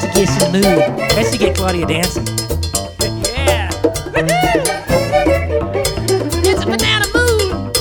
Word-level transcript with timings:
That's 0.00 0.14
to 0.14 0.20
get 0.20 0.28
some 0.28 0.52
mood. 0.52 0.64
That's 1.10 1.30
to 1.32 1.38
get 1.38 1.56
Claudia 1.56 1.84
dancing. 1.84 2.24
Yeah. 3.24 3.68
It's 6.44 6.62
a 6.62 6.66
banana 6.66 7.06
moon. 7.12 7.72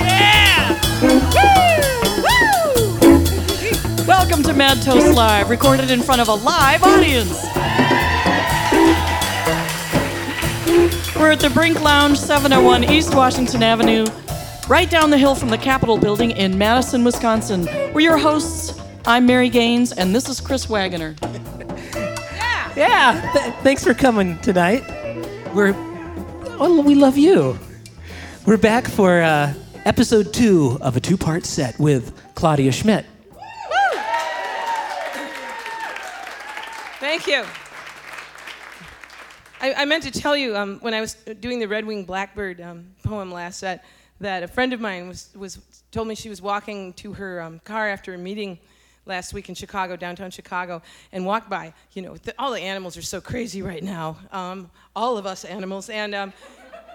Yeah. 0.00 0.78
Welcome 4.06 4.42
to 4.44 4.54
Mad 4.54 4.80
Toast 4.82 5.14
Live, 5.14 5.50
recorded 5.50 5.90
in 5.90 6.00
front 6.00 6.22
of 6.22 6.28
a 6.28 6.34
live 6.34 6.82
audience. 6.82 7.44
We're 11.14 11.32
at 11.32 11.40
the 11.40 11.50
Brink 11.52 11.82
Lounge, 11.82 12.18
701 12.18 12.84
East 12.84 13.14
Washington 13.14 13.62
Avenue, 13.62 14.06
right 14.66 14.88
down 14.88 15.10
the 15.10 15.18
hill 15.18 15.34
from 15.34 15.50
the 15.50 15.58
Capitol 15.58 15.98
building 15.98 16.30
in 16.30 16.56
Madison, 16.56 17.04
Wisconsin. 17.04 17.68
We're 17.92 18.00
your 18.00 18.16
hosts. 18.16 18.65
I'm 19.08 19.24
Mary 19.24 19.50
Gaines, 19.50 19.92
and 19.92 20.12
this 20.12 20.28
is 20.28 20.40
Chris 20.40 20.68
Wagoner. 20.68 21.14
Yeah. 22.76 23.30
Th- 23.32 23.54
thanks 23.62 23.84
for 23.84 23.94
coming 23.94 24.36
tonight. 24.40 24.82
We're 25.54 25.74
well, 26.58 26.82
we 26.82 26.96
love 26.96 27.16
you. 27.16 27.56
We're 28.46 28.56
back 28.56 28.88
for 28.88 29.22
uh, 29.22 29.54
episode 29.84 30.34
two 30.34 30.76
of 30.80 30.96
a 30.96 31.00
two-part 31.00 31.44
set 31.44 31.78
with 31.78 32.20
Claudia 32.34 32.72
Schmidt. 32.72 33.06
Thank 36.98 37.28
you. 37.28 37.44
I, 39.60 39.74
I 39.74 39.84
meant 39.84 40.02
to 40.02 40.10
tell 40.10 40.36
you 40.36 40.56
um, 40.56 40.80
when 40.80 40.94
I 40.94 41.00
was 41.00 41.14
doing 41.14 41.60
the 41.60 41.68
Red 41.68 41.84
Wing 41.84 42.04
Blackbird 42.04 42.60
um, 42.60 42.88
poem 43.04 43.30
last 43.30 43.60
set 43.60 43.84
that 44.18 44.42
a 44.42 44.48
friend 44.48 44.72
of 44.72 44.80
mine 44.80 45.06
was, 45.06 45.30
was 45.36 45.60
told 45.92 46.08
me 46.08 46.16
she 46.16 46.28
was 46.28 46.42
walking 46.42 46.92
to 46.94 47.12
her 47.12 47.40
um, 47.40 47.60
car 47.60 47.88
after 47.88 48.12
a 48.12 48.18
meeting 48.18 48.58
last 49.06 49.32
week 49.32 49.48
in 49.48 49.54
Chicago, 49.54 49.96
downtown 49.96 50.30
Chicago, 50.30 50.82
and 51.12 51.24
walked 51.24 51.48
by. 51.48 51.72
You 51.92 52.02
know, 52.02 52.16
the, 52.16 52.34
all 52.38 52.52
the 52.52 52.60
animals 52.60 52.96
are 52.96 53.02
so 53.02 53.20
crazy 53.20 53.62
right 53.62 53.82
now. 53.82 54.18
Um, 54.32 54.70
all 54.94 55.16
of 55.16 55.26
us 55.26 55.44
animals, 55.44 55.88
and 55.88 56.14
um, 56.14 56.32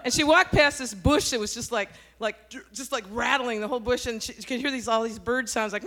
and 0.04 0.12
she 0.12 0.24
walked 0.24 0.52
past 0.52 0.78
this 0.78 0.94
bush 0.94 1.30
that 1.30 1.40
was 1.40 1.54
just 1.54 1.72
like 1.72 1.90
like 2.18 2.36
just 2.72 2.92
like 2.92 3.04
rattling 3.10 3.60
the 3.60 3.68
whole 3.68 3.80
bush, 3.80 4.06
and 4.06 4.22
she, 4.22 4.32
she 4.34 4.42
could 4.42 4.60
hear 4.60 4.70
these 4.70 4.88
all 4.88 5.02
these 5.02 5.18
bird 5.18 5.48
sounds 5.48 5.72
like 5.72 5.84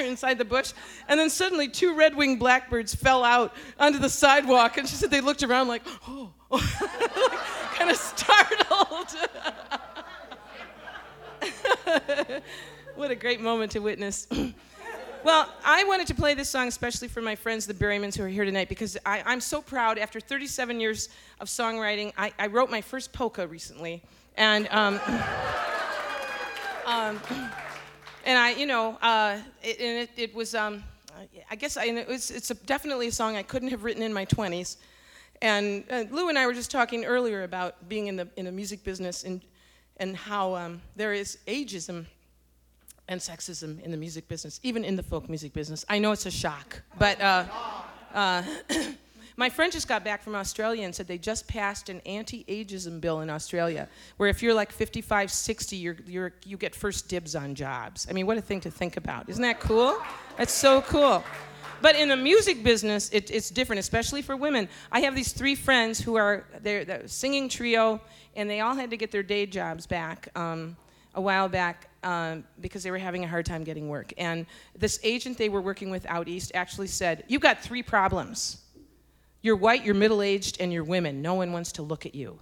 inside 0.00 0.38
the 0.38 0.44
bush, 0.44 0.72
and 1.08 1.18
then 1.18 1.30
suddenly 1.30 1.68
two 1.68 1.96
red-winged 1.96 2.38
blackbirds 2.38 2.94
fell 2.94 3.24
out 3.24 3.54
onto 3.78 3.98
the 3.98 4.10
sidewalk, 4.10 4.76
and 4.76 4.88
she 4.88 4.96
said 4.96 5.10
they 5.10 5.20
looked 5.20 5.42
around 5.42 5.68
like 5.68 5.82
oh, 6.08 6.30
kind 7.74 7.90
of 7.90 7.96
startled. 7.96 9.16
what 12.96 13.10
a 13.10 13.14
great 13.14 13.40
moment 13.40 13.72
to 13.72 13.78
witness. 13.78 14.26
Well, 15.22 15.52
I 15.66 15.84
wanted 15.84 16.06
to 16.06 16.14
play 16.14 16.32
this 16.32 16.48
song 16.48 16.66
especially 16.66 17.06
for 17.08 17.20
my 17.20 17.34
friends, 17.34 17.66
the 17.66 17.74
Berrymans, 17.74 18.16
who 18.16 18.22
are 18.22 18.28
here 18.28 18.46
tonight, 18.46 18.70
because 18.70 18.96
I, 19.04 19.22
I'm 19.26 19.42
so 19.42 19.60
proud. 19.60 19.98
After 19.98 20.18
37 20.18 20.80
years 20.80 21.10
of 21.40 21.48
songwriting, 21.48 22.14
I, 22.16 22.32
I 22.38 22.46
wrote 22.46 22.70
my 22.70 22.80
first 22.80 23.12
polka 23.12 23.46
recently, 23.46 24.02
and 24.36 24.66
um, 24.70 24.94
um, 26.86 27.20
and 28.24 28.38
I, 28.38 28.54
you 28.56 28.64
know, 28.64 28.96
uh, 29.02 29.38
it, 29.62 29.78
and 29.78 29.98
it, 29.98 30.10
it 30.16 30.34
was, 30.34 30.54
um, 30.54 30.82
I 31.50 31.54
guess, 31.54 31.76
I, 31.76 31.84
it 31.84 32.08
was, 32.08 32.30
it's 32.30 32.50
a, 32.50 32.54
definitely 32.54 33.08
a 33.08 33.12
song 33.12 33.36
I 33.36 33.42
couldn't 33.42 33.68
have 33.68 33.84
written 33.84 34.02
in 34.02 34.14
my 34.14 34.24
20s. 34.24 34.78
And 35.42 35.84
uh, 35.90 36.04
Lou 36.10 36.30
and 36.30 36.38
I 36.38 36.46
were 36.46 36.54
just 36.54 36.70
talking 36.70 37.04
earlier 37.04 37.42
about 37.42 37.90
being 37.90 38.06
in 38.06 38.16
the 38.16 38.28
in 38.36 38.46
the 38.46 38.52
music 38.52 38.84
business 38.84 39.24
and 39.24 39.42
and 39.98 40.16
how 40.16 40.54
um, 40.54 40.80
there 40.96 41.12
is 41.12 41.36
ageism 41.46 42.06
and 43.10 43.20
sexism 43.20 43.82
in 43.82 43.90
the 43.90 43.96
music 43.96 44.28
business, 44.28 44.60
even 44.62 44.84
in 44.84 44.94
the 44.94 45.02
folk 45.02 45.28
music 45.28 45.52
business. 45.52 45.84
I 45.88 45.98
know 45.98 46.12
it's 46.12 46.26
a 46.26 46.30
shock, 46.30 46.80
but 46.96 47.20
uh, 47.20 47.44
uh, 48.14 48.42
my 49.36 49.50
friend 49.50 49.72
just 49.72 49.88
got 49.88 50.04
back 50.04 50.22
from 50.22 50.36
Australia 50.36 50.84
and 50.84 50.94
said 50.94 51.08
they 51.08 51.18
just 51.18 51.48
passed 51.48 51.88
an 51.88 52.00
anti-ageism 52.06 53.00
bill 53.00 53.20
in 53.20 53.28
Australia, 53.28 53.88
where 54.16 54.28
if 54.28 54.44
you're 54.44 54.54
like 54.54 54.70
55, 54.70 55.32
60, 55.32 55.76
you're, 55.76 55.96
you're, 56.06 56.32
you 56.46 56.56
get 56.56 56.72
first 56.72 57.08
dibs 57.08 57.34
on 57.34 57.56
jobs. 57.56 58.06
I 58.08 58.12
mean, 58.12 58.26
what 58.26 58.38
a 58.38 58.40
thing 58.40 58.60
to 58.60 58.70
think 58.70 58.96
about. 58.96 59.28
Isn't 59.28 59.42
that 59.42 59.58
cool? 59.58 60.00
That's 60.38 60.54
so 60.54 60.80
cool. 60.82 61.24
But 61.82 61.96
in 61.96 62.08
the 62.10 62.16
music 62.16 62.62
business, 62.62 63.10
it, 63.10 63.28
it's 63.32 63.50
different, 63.50 63.80
especially 63.80 64.22
for 64.22 64.36
women. 64.36 64.68
I 64.92 65.00
have 65.00 65.16
these 65.16 65.32
three 65.32 65.56
friends 65.56 65.98
who 65.98 66.14
are 66.14 66.44
they're, 66.62 66.84
they're 66.84 67.08
singing 67.08 67.48
trio, 67.48 68.00
and 68.36 68.48
they 68.48 68.60
all 68.60 68.76
had 68.76 68.90
to 68.90 68.96
get 68.96 69.10
their 69.10 69.24
day 69.24 69.46
jobs 69.46 69.86
back 69.86 70.28
um, 70.36 70.76
a 71.14 71.20
while 71.20 71.48
back 71.48 71.89
um, 72.02 72.44
because 72.60 72.82
they 72.82 72.90
were 72.90 72.98
having 72.98 73.24
a 73.24 73.28
hard 73.28 73.46
time 73.46 73.64
getting 73.64 73.88
work. 73.88 74.12
And 74.16 74.46
this 74.76 74.98
agent 75.02 75.38
they 75.38 75.48
were 75.48 75.60
working 75.60 75.90
with 75.90 76.06
out 76.06 76.28
east 76.28 76.52
actually 76.54 76.86
said, 76.86 77.24
You've 77.28 77.42
got 77.42 77.60
three 77.60 77.82
problems. 77.82 78.62
You're 79.42 79.56
white, 79.56 79.84
you're 79.84 79.94
middle 79.94 80.22
aged, 80.22 80.60
and 80.60 80.72
you're 80.72 80.84
women. 80.84 81.22
No 81.22 81.34
one 81.34 81.52
wants 81.52 81.72
to 81.72 81.82
look 81.82 82.04
at 82.04 82.14
you. 82.14 82.38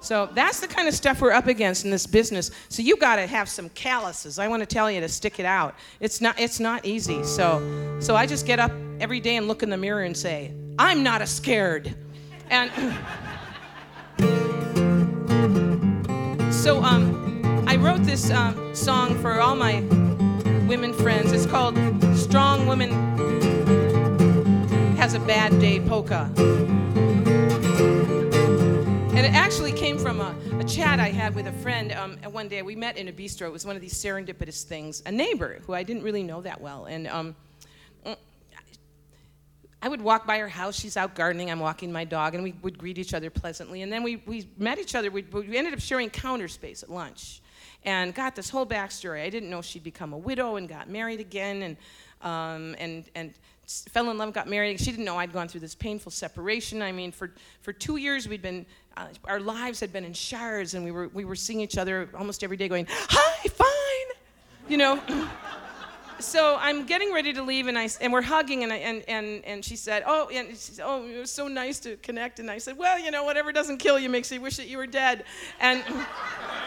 So 0.00 0.28
that's 0.34 0.60
the 0.60 0.68
kind 0.68 0.86
of 0.86 0.94
stuff 0.94 1.20
we're 1.20 1.32
up 1.32 1.46
against 1.46 1.84
in 1.84 1.90
this 1.90 2.06
business. 2.06 2.50
So 2.68 2.82
you 2.82 2.96
got 2.96 3.16
to 3.16 3.26
have 3.26 3.48
some 3.48 3.70
calluses. 3.70 4.38
I 4.38 4.46
want 4.46 4.60
to 4.60 4.66
tell 4.66 4.90
you 4.90 5.00
to 5.00 5.08
stick 5.08 5.40
it 5.40 5.46
out. 5.46 5.74
It's 6.00 6.20
not 6.20 6.38
it's 6.38 6.60
not 6.60 6.84
easy. 6.84 7.24
So 7.24 7.98
so 8.00 8.14
I 8.14 8.26
just 8.26 8.46
get 8.46 8.58
up 8.58 8.72
every 9.00 9.20
day 9.20 9.36
and 9.36 9.48
look 9.48 9.62
in 9.62 9.70
the 9.70 9.76
mirror 9.76 10.02
and 10.02 10.16
say, 10.16 10.54
I'm 10.78 11.02
not 11.02 11.22
a 11.22 11.26
scared. 11.26 11.94
And 12.50 12.70
so 16.54 16.82
um, 16.84 17.25
I 17.76 17.78
wrote 17.78 18.04
this 18.04 18.30
um, 18.30 18.74
song 18.74 19.20
for 19.20 19.38
all 19.38 19.54
my 19.54 19.80
women 20.66 20.94
friends. 20.94 21.30
It's 21.32 21.44
called 21.44 21.76
Strong 22.16 22.66
Woman 22.66 22.90
Has 24.96 25.12
a 25.12 25.20
Bad 25.20 25.60
Day 25.60 25.80
Polka. 25.80 26.30
And 29.12 29.18
it 29.18 29.34
actually 29.34 29.72
came 29.72 29.98
from 29.98 30.22
a, 30.22 30.34
a 30.58 30.64
chat 30.64 31.00
I 31.00 31.10
had 31.10 31.34
with 31.34 31.48
a 31.48 31.52
friend 31.52 31.92
um, 31.92 32.16
one 32.32 32.48
day. 32.48 32.62
We 32.62 32.74
met 32.74 32.96
in 32.96 33.08
a 33.08 33.12
bistro. 33.12 33.42
It 33.42 33.52
was 33.52 33.66
one 33.66 33.76
of 33.76 33.82
these 33.82 33.92
serendipitous 33.92 34.62
things. 34.62 35.02
A 35.04 35.12
neighbor 35.12 35.60
who 35.66 35.74
I 35.74 35.82
didn't 35.82 36.02
really 36.02 36.22
know 36.22 36.40
that 36.40 36.58
well. 36.58 36.86
And 36.86 37.06
um, 37.08 37.36
I 39.82 39.88
would 39.90 40.00
walk 40.00 40.26
by 40.26 40.38
her 40.38 40.48
house. 40.48 40.80
She's 40.80 40.96
out 40.96 41.14
gardening. 41.14 41.50
I'm 41.50 41.60
walking 41.60 41.92
my 41.92 42.04
dog, 42.04 42.34
and 42.34 42.42
we 42.42 42.54
would 42.62 42.78
greet 42.78 42.96
each 42.96 43.12
other 43.12 43.28
pleasantly. 43.28 43.82
And 43.82 43.92
then 43.92 44.02
we, 44.02 44.16
we 44.24 44.48
met 44.56 44.78
each 44.78 44.94
other. 44.94 45.10
We, 45.10 45.24
we 45.30 45.58
ended 45.58 45.74
up 45.74 45.80
sharing 45.80 46.08
counter 46.08 46.48
space 46.48 46.82
at 46.82 46.90
lunch 46.90 47.42
and 47.86 48.14
got 48.14 48.34
this 48.34 48.50
whole 48.50 48.66
backstory. 48.66 49.22
I 49.22 49.30
didn't 49.30 49.48
know 49.48 49.62
she'd 49.62 49.84
become 49.84 50.12
a 50.12 50.18
widow 50.18 50.56
and 50.56 50.68
got 50.68 50.90
married 50.90 51.20
again 51.20 51.62
and, 51.62 51.76
um, 52.20 52.74
and, 52.78 53.08
and 53.14 53.32
fell 53.66 54.10
in 54.10 54.18
love, 54.18 54.32
got 54.34 54.48
married. 54.48 54.78
She 54.80 54.90
didn't 54.90 55.04
know 55.04 55.16
I'd 55.16 55.32
gone 55.32 55.48
through 55.48 55.60
this 55.60 55.76
painful 55.76 56.10
separation. 56.10 56.82
I 56.82 56.90
mean, 56.92 57.12
for, 57.12 57.32
for 57.62 57.72
two 57.72 57.96
years, 57.96 58.28
we'd 58.28 58.42
been, 58.42 58.66
uh, 58.96 59.06
our 59.24 59.40
lives 59.40 59.78
had 59.78 59.92
been 59.92 60.04
in 60.04 60.12
shards, 60.12 60.74
and 60.74 60.84
we 60.84 60.90
were, 60.90 61.08
we 61.08 61.24
were 61.24 61.36
seeing 61.36 61.60
each 61.60 61.78
other 61.78 62.08
almost 62.18 62.42
every 62.42 62.56
day 62.56 62.68
going, 62.68 62.86
Hi, 62.90 63.48
fine. 63.48 64.16
You 64.68 64.78
know? 64.78 65.00
so 66.18 66.56
I'm 66.60 66.86
getting 66.86 67.12
ready 67.12 67.32
to 67.32 67.42
leave, 67.42 67.66
and 67.66 67.78
I 67.78 67.88
and 68.00 68.12
we're 68.12 68.22
hugging, 68.22 68.62
and 68.62 68.72
I, 68.72 68.76
and 68.76 69.02
and 69.08 69.44
and 69.44 69.64
she 69.64 69.76
said, 69.76 70.02
"Oh, 70.06 70.28
and 70.32 70.48
she 70.50 70.56
said, 70.56 70.84
oh, 70.86 71.06
it 71.06 71.18
was 71.18 71.30
so 71.30 71.48
nice 71.48 71.78
to 71.80 71.96
connect." 71.96 72.40
And 72.40 72.50
I 72.50 72.58
said, 72.58 72.76
"Well, 72.76 72.98
you 72.98 73.10
know, 73.10 73.24
whatever 73.24 73.52
doesn't 73.52 73.78
kill 73.78 73.98
you 73.98 74.08
makes 74.08 74.30
you 74.30 74.40
wish 74.40 74.56
that 74.56 74.68
you 74.68 74.78
were 74.78 74.86
dead." 74.86 75.24
And 75.60 75.84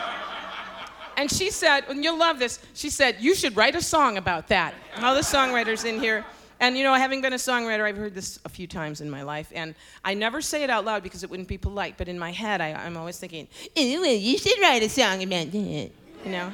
and 1.20 1.30
she 1.30 1.52
said, 1.52 1.84
and 1.90 2.02
you'll 2.02 2.18
love 2.18 2.40
this. 2.40 2.60
She 2.74 2.90
said, 2.90 3.18
"You 3.20 3.36
should 3.36 3.58
write 3.58 3.76
a 3.76 3.82
song 3.82 4.18
about 4.18 4.48
that." 4.48 4.74
And 4.96 5.06
All 5.06 5.14
the 5.14 5.22
songwriters 5.22 5.84
in 5.84 6.00
here. 6.00 6.26
And 6.62 6.78
you 6.78 6.84
know, 6.84 6.94
having 6.94 7.22
been 7.22 7.34
a 7.34 7.38
songwriter, 7.38 7.84
I've 7.84 7.98
heard 7.98 8.16
this 8.16 8.40
a 8.46 8.50
few 8.50 8.68
times 8.68 9.02
in 9.02 9.10
my 9.10 9.22
life, 9.22 9.52
and 9.54 9.76
I 10.06 10.14
never 10.14 10.42
say 10.42 10.64
it 10.64 10.70
out 10.70 10.86
loud 10.86 11.04
because 11.04 11.24
it 11.24 11.30
wouldn't 11.30 11.50
be 11.50 11.58
polite. 11.58 11.96
But 11.98 12.08
in 12.08 12.18
my 12.18 12.32
head, 12.32 12.62
I, 12.62 12.72
I'm 12.72 12.96
always 12.96 13.18
thinking, 13.18 13.50
"Oh, 13.78 14.02
well, 14.02 14.16
"You 14.16 14.38
should 14.38 14.60
write 14.62 14.82
a 14.82 14.90
song 14.90 15.22
about 15.22 15.52
that," 15.52 15.92
you 16.24 16.32
know. 16.32 16.54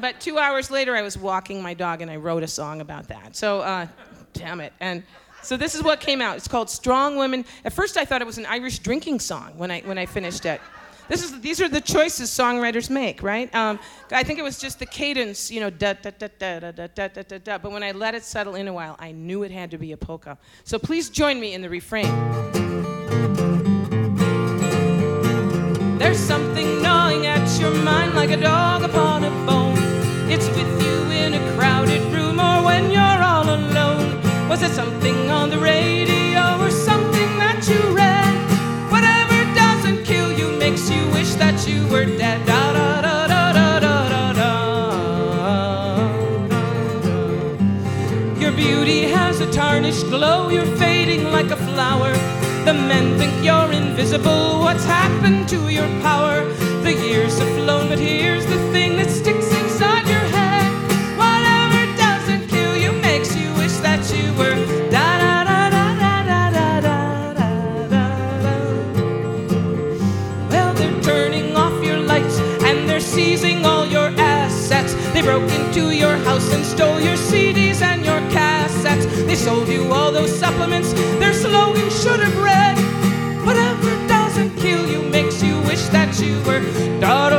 But 0.00 0.20
two 0.20 0.38
hours 0.38 0.70
later, 0.70 0.94
I 0.94 1.02
was 1.02 1.18
walking 1.18 1.60
my 1.60 1.74
dog 1.74 2.00
and 2.00 2.10
I 2.10 2.16
wrote 2.16 2.42
a 2.42 2.48
song 2.48 2.80
about 2.80 3.08
that. 3.08 3.36
So, 3.36 3.60
uh, 3.60 3.86
damn 4.32 4.60
it. 4.60 4.72
And 4.80 5.02
so 5.42 5.56
this 5.56 5.74
is 5.74 5.82
what 5.82 6.00
came 6.00 6.20
out. 6.20 6.36
It's 6.36 6.48
called 6.48 6.70
Strong 6.70 7.16
Women. 7.16 7.44
At 7.64 7.72
first, 7.72 7.96
I 7.96 8.04
thought 8.04 8.20
it 8.20 8.26
was 8.26 8.38
an 8.38 8.46
Irish 8.46 8.80
drinking 8.80 9.20
song 9.20 9.52
when 9.56 9.70
I, 9.70 9.80
when 9.82 9.98
I 9.98 10.06
finished 10.06 10.46
it. 10.46 10.60
This 11.06 11.22
is, 11.22 11.38
these 11.40 11.60
are 11.60 11.68
the 11.68 11.82
choices 11.82 12.30
songwriters 12.30 12.88
make, 12.88 13.22
right? 13.22 13.54
Um, 13.54 13.78
I 14.10 14.22
think 14.22 14.38
it 14.38 14.42
was 14.42 14.58
just 14.58 14.78
the 14.78 14.86
cadence, 14.86 15.50
you 15.50 15.60
know, 15.60 15.68
da 15.68 15.92
da 15.92 16.10
da 16.18 16.28
da 16.38 16.60
da 16.60 16.70
da 16.70 16.86
da 16.86 17.08
da 17.08 17.22
da 17.22 17.38
da. 17.38 17.58
But 17.58 17.72
when 17.72 17.82
I 17.82 17.92
let 17.92 18.14
it 18.14 18.24
settle 18.24 18.54
in 18.54 18.68
a 18.68 18.72
while, 18.72 18.96
I 18.98 19.12
knew 19.12 19.42
it 19.42 19.50
had 19.50 19.70
to 19.72 19.78
be 19.78 19.92
a 19.92 19.98
polka. 19.98 20.38
So 20.64 20.78
please 20.78 21.10
join 21.10 21.38
me 21.38 21.52
in 21.52 21.60
the 21.60 21.68
refrain. 21.68 22.06
There's 25.98 26.18
something 26.18 26.82
gnawing 26.82 27.26
at 27.26 27.60
your 27.60 27.74
mind 27.82 28.14
like 28.14 28.30
a 28.30 28.38
dog 28.38 28.82
upon 28.82 29.24
a 29.24 29.30
bone. 29.44 29.76
It's 30.30 30.48
with 30.48 30.82
you 30.82 31.10
in 31.12 31.34
a 31.34 31.56
crowded 31.56 32.00
room 32.14 32.40
or 32.40 32.64
when 32.64 32.90
you're 32.90 33.22
all 33.22 33.44
alone. 33.44 34.48
Was 34.48 34.62
it 34.62 34.70
something 34.70 35.30
on 35.30 35.50
the 35.50 35.58
radio 35.58 36.13
wish 41.34 41.40
that 41.40 41.68
you 41.68 41.86
were 41.88 42.04
dead. 42.04 42.46
Da, 42.46 42.72
da, 42.72 43.00
da, 43.02 43.26
da, 43.26 43.52
da, 43.52 43.80
da, 43.80 44.08
da, 44.08 44.32
da. 44.32 44.50
Your 48.40 48.52
beauty 48.52 49.02
has 49.02 49.40
a 49.40 49.50
tarnished 49.50 50.06
glow, 50.08 50.48
you're 50.48 50.76
fading 50.76 51.32
like 51.32 51.50
a 51.50 51.56
flower. 51.56 52.12
The 52.64 52.74
men 52.74 53.18
think 53.18 53.32
you're 53.44 53.72
invisible. 53.72 54.60
What's 54.60 54.84
happened 54.84 55.48
to 55.48 55.68
your 55.68 55.88
power? 56.00 56.44
The 56.82 56.92
years 56.92 57.38
have 57.38 57.48
flown, 57.56 57.88
but 57.88 57.98
here's 57.98 58.46
the 58.46 58.58
thing 58.72 58.96
that 58.96 59.10
sticks 59.10 59.43
They 75.12 75.22
broke 75.22 75.50
into 75.50 75.94
your 75.94 76.16
house 76.28 76.52
and 76.52 76.64
stole 76.64 77.00
your 77.00 77.16
CDs 77.16 77.82
and 77.82 78.04
your 78.04 78.20
cassettes. 78.30 79.06
They 79.26 79.36
sold 79.36 79.68
you 79.68 79.92
all 79.92 80.10
those 80.12 80.32
supplements. 80.38 80.92
Their 81.20 81.32
slogan 81.32 81.88
should 81.90 82.20
have 82.20 82.36
read, 82.38 82.76
"Whatever 83.44 83.90
doesn't 84.08 84.56
kill 84.56 84.82
you 84.92 85.02
makes 85.02 85.42
you 85.42 85.54
wish 85.70 85.84
that 85.96 86.10
you 86.20 86.34
were." 86.46 86.62
Da. 87.00 87.32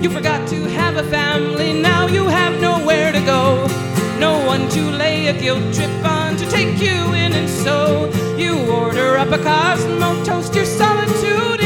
You 0.00 0.10
forgot 0.10 0.46
to 0.48 0.58
have 0.80 0.96
a 0.96 1.02
family, 1.10 1.72
now 1.72 2.06
you 2.06 2.24
have 2.28 2.60
nowhere 2.60 3.12
to 3.12 3.20
go. 3.20 3.66
No 4.18 4.38
one 4.46 4.68
to 4.70 4.82
lay 5.04 5.26
a 5.26 5.32
guilt 5.32 5.74
trip 5.74 5.90
on 6.04 6.36
to 6.36 6.46
take 6.46 6.80
you 6.80 6.98
in, 7.22 7.32
and 7.40 7.48
so 7.64 8.08
you 8.36 8.52
order 8.70 9.18
up 9.18 9.30
a 9.32 9.38
Cosmo, 9.38 10.24
toast 10.24 10.54
your 10.54 10.64
solitude 10.64 11.57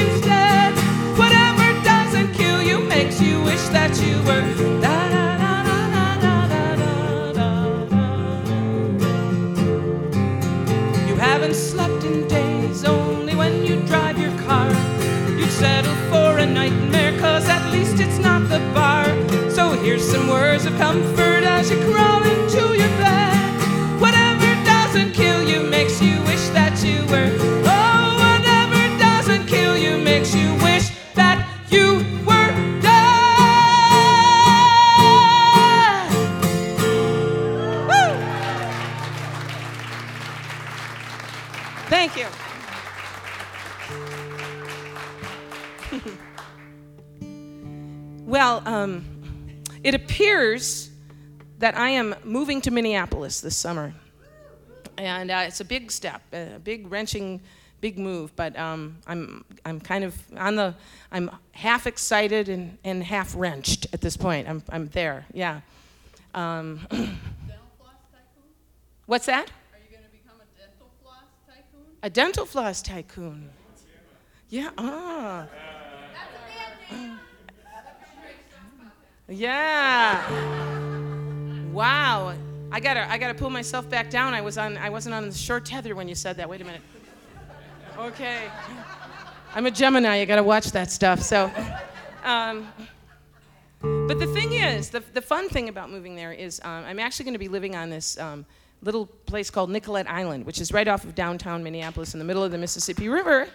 that 3.82 3.98
you 4.06 4.16
were. 4.28 4.46
You 11.08 11.16
haven't 11.16 11.54
slept 11.54 12.04
in 12.04 12.28
days, 12.28 12.84
only 12.84 13.34
when 13.34 13.64
you 13.66 13.82
drive 13.90 14.18
your 14.20 14.34
car. 14.46 14.68
You 15.38 15.46
settle 15.46 15.96
for 16.10 16.38
a 16.38 16.46
nightmare, 16.46 17.18
cause 17.18 17.48
at 17.48 17.72
least 17.72 17.98
it's 17.98 18.18
not 18.18 18.48
the 18.48 18.60
bar. 18.72 19.06
So 19.50 19.72
here's 19.82 20.06
some 20.08 20.28
words 20.28 20.64
of 20.64 20.74
comfort 20.78 21.42
as 21.56 21.70
you 21.70 21.78
crawl 21.90 22.22
into 22.22 22.62
your 22.80 22.91
appears 50.32 50.90
that 51.58 51.76
I 51.76 51.90
am 51.90 52.14
moving 52.24 52.62
to 52.62 52.70
Minneapolis 52.70 53.40
this 53.40 53.54
summer. 53.56 53.92
And 54.96 55.30
uh, 55.30 55.44
it's 55.46 55.60
a 55.60 55.64
big 55.64 55.92
step, 55.92 56.22
a 56.32 56.58
big 56.62 56.90
wrenching, 56.90 57.40
big 57.80 57.98
move. 57.98 58.34
But 58.34 58.58
um, 58.58 58.96
I'm, 59.06 59.44
I'm 59.66 59.78
kind 59.78 60.04
of 60.04 60.16
on 60.36 60.56
the, 60.56 60.74
I'm 61.10 61.30
half 61.52 61.86
excited 61.86 62.48
and, 62.48 62.78
and 62.82 63.02
half 63.04 63.34
wrenched 63.36 63.86
at 63.92 64.00
this 64.00 64.16
point. 64.16 64.48
I'm, 64.48 64.62
I'm 64.70 64.88
there, 64.88 65.26
yeah. 65.34 65.60
Um, 66.34 66.80
what's 69.06 69.26
that? 69.26 69.50
Are 69.50 69.78
you 69.78 69.94
going 69.94 70.04
to 70.04 70.10
become 70.10 70.40
a 70.40 70.58
dental 70.58 70.90
floss 71.02 71.24
tycoon? 71.46 71.86
A 72.02 72.10
dental 72.10 72.46
floss 72.46 72.80
tycoon. 72.80 73.50
Yeah. 74.48 74.70
Ah. 74.78 75.46
Yeah. 79.28 80.20
Wow. 81.72 82.34
I 82.70 82.80
gotta 82.80 83.10
I 83.10 83.18
gotta 83.18 83.34
pull 83.34 83.50
myself 83.50 83.88
back 83.88 84.10
down. 84.10 84.34
I 84.34 84.40
was 84.40 84.58
on 84.58 84.76
I 84.78 84.90
wasn't 84.90 85.14
on 85.14 85.28
the 85.28 85.34
short 85.34 85.64
tether 85.64 85.94
when 85.94 86.08
you 86.08 86.14
said 86.14 86.36
that. 86.36 86.48
Wait 86.48 86.60
a 86.60 86.64
minute. 86.64 86.82
Okay. 87.98 88.48
I'm 89.54 89.66
a 89.66 89.70
Gemini. 89.70 90.20
You 90.20 90.26
gotta 90.26 90.42
watch 90.42 90.72
that 90.72 90.90
stuff. 90.90 91.20
So. 91.20 91.50
Um, 92.24 92.68
but 93.82 94.20
the 94.20 94.28
thing 94.28 94.52
is, 94.52 94.90
the, 94.90 95.00
the 95.12 95.20
fun 95.20 95.48
thing 95.48 95.68
about 95.68 95.90
moving 95.90 96.14
there 96.14 96.32
is 96.32 96.60
um, 96.62 96.84
I'm 96.84 97.00
actually 97.00 97.32
to 97.32 97.38
be 97.38 97.48
living 97.48 97.74
on 97.74 97.90
this 97.90 98.16
um, 98.18 98.46
little 98.82 99.06
place 99.06 99.50
called 99.50 99.70
Nicollet 99.70 100.06
Island, 100.06 100.46
which 100.46 100.60
is 100.60 100.72
right 100.72 100.86
off 100.86 101.04
of 101.04 101.14
downtown 101.14 101.64
Minneapolis 101.64 102.14
in 102.14 102.18
the 102.18 102.24
middle 102.24 102.44
of 102.44 102.52
the 102.52 102.58
Mississippi 102.58 103.08
River. 103.08 103.48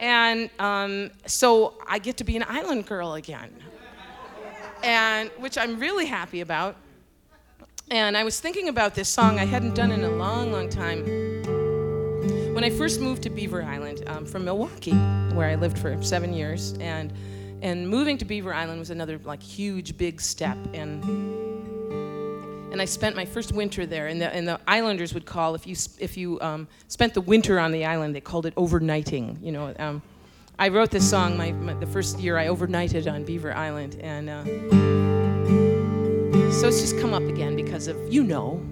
And 0.00 0.50
um, 0.58 1.10
so 1.26 1.74
I 1.86 1.98
get 2.00 2.16
to 2.16 2.24
be 2.24 2.36
an 2.36 2.44
island 2.48 2.86
girl 2.86 3.14
again, 3.14 3.50
and 4.84 5.30
which 5.38 5.56
I'm 5.56 5.80
really 5.80 6.06
happy 6.06 6.42
about. 6.42 6.76
And 7.90 8.16
I 8.16 8.24
was 8.24 8.38
thinking 8.38 8.68
about 8.68 8.94
this 8.94 9.08
song 9.08 9.38
I 9.38 9.44
hadn't 9.44 9.74
done 9.74 9.90
in 9.90 10.04
a 10.04 10.10
long, 10.10 10.52
long 10.52 10.68
time. 10.68 11.04
When 12.54 12.62
I 12.62 12.70
first 12.70 13.00
moved 13.00 13.22
to 13.24 13.30
Beaver 13.30 13.62
Island 13.62 14.04
um, 14.06 14.24
from 14.24 14.44
Milwaukee, 14.44 14.94
where 15.34 15.48
I 15.48 15.54
lived 15.54 15.78
for 15.78 16.00
seven 16.02 16.32
years, 16.32 16.74
and 16.80 17.12
and 17.62 17.88
moving 17.88 18.18
to 18.18 18.24
Beaver 18.26 18.52
Island 18.52 18.78
was 18.78 18.90
another 18.90 19.18
like 19.24 19.42
huge, 19.42 19.96
big 19.96 20.20
step. 20.20 20.58
And 20.72 21.02
and 22.70 22.80
I 22.82 22.84
spent 22.84 23.16
my 23.16 23.24
first 23.24 23.52
winter 23.52 23.86
there. 23.86 24.08
And 24.08 24.20
the, 24.20 24.34
and 24.34 24.46
the 24.46 24.60
Islanders 24.66 25.14
would 25.14 25.26
call 25.26 25.54
if 25.54 25.66
you 25.66 25.76
if 25.98 26.16
you 26.16 26.40
um, 26.40 26.68
spent 26.88 27.14
the 27.14 27.20
winter 27.20 27.58
on 27.58 27.72
the 27.72 27.84
island, 27.84 28.14
they 28.14 28.20
called 28.20 28.46
it 28.46 28.54
overnighting. 28.56 29.42
You 29.42 29.52
know, 29.52 29.74
um, 29.78 30.02
I 30.56 30.68
wrote 30.68 30.92
this 30.92 31.08
song 31.08 31.36
my, 31.36 31.50
my 31.50 31.74
the 31.74 31.86
first 31.86 32.20
year 32.20 32.38
I 32.38 32.46
overnighted 32.46 33.12
on 33.12 33.24
Beaver 33.24 33.52
Island, 33.52 33.96
and 34.00 34.30
uh, 34.30 34.44
so 36.52 36.68
it's 36.68 36.80
just 36.80 36.96
come 37.00 37.12
up 37.12 37.24
again 37.24 37.56
because 37.56 37.88
of 37.88 37.96
you 38.12 38.22
know. 38.22 38.62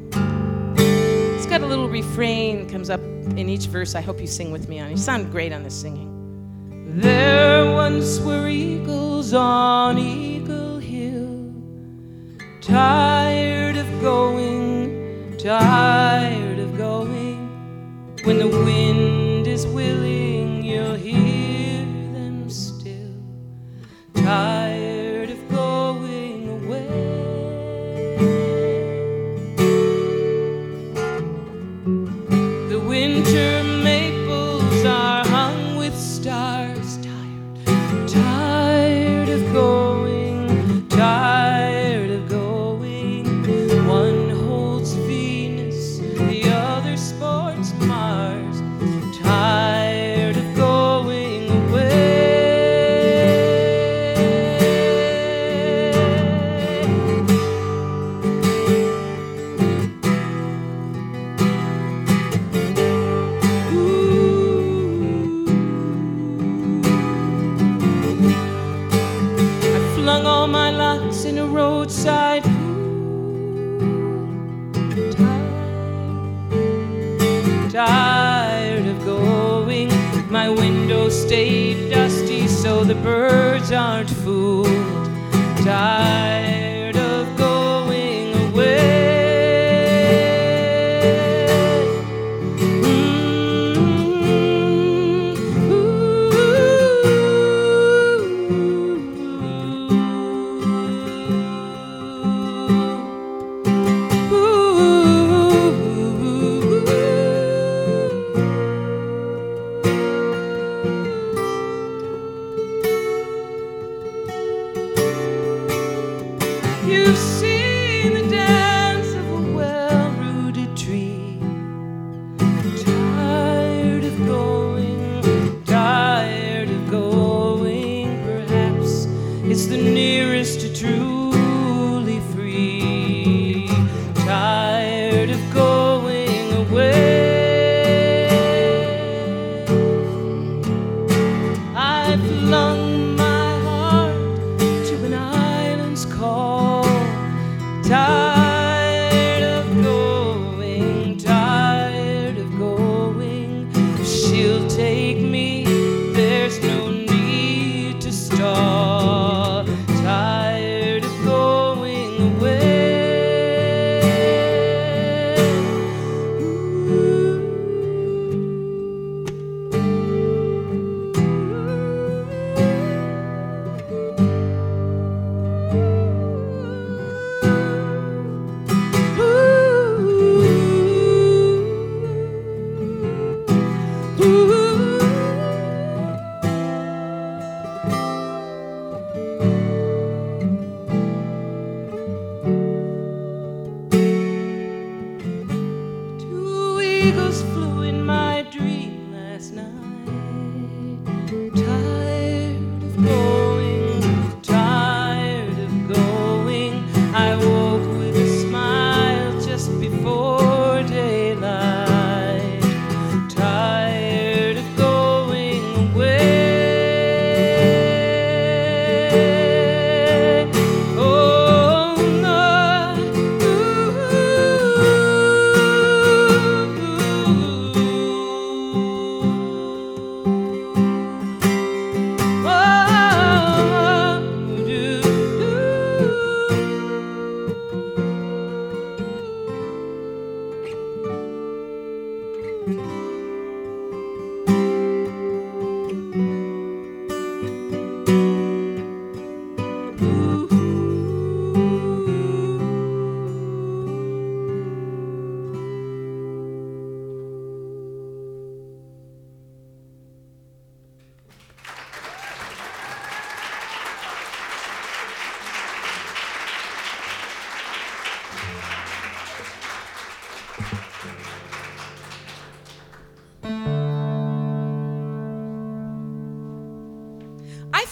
It's 0.77 1.47
got 1.47 1.61
a 1.61 1.67
little 1.67 1.89
refrain 1.89 2.69
comes 2.69 2.89
up 2.89 3.01
in 3.01 3.49
each 3.49 3.67
verse. 3.67 3.97
I 3.97 4.01
hope 4.01 4.21
you 4.21 4.29
sing 4.29 4.53
with 4.53 4.69
me 4.69 4.79
on. 4.79 4.93
You 4.93 4.97
sound 4.97 5.33
great 5.33 5.53
on 5.53 5.65
this 5.65 5.75
singing. 5.75 6.09
There 7.01 7.73
once 7.73 8.21
were 8.21 8.47
eagles 8.47 9.35
on 9.35 9.99
Eagle 9.99 10.79
Hill, 10.79 11.53
tired 12.61 13.77
of 13.77 14.01
going, 14.01 15.37
tired 15.37 16.61
of 16.61 16.79
going. 16.79 17.49
When 18.23 18.39
the 18.39 18.47
wind 18.47 19.49
is 19.49 19.67
willing, 19.67 20.63
you'll 20.63 20.95
hear 20.95 21.42
开 24.25 24.82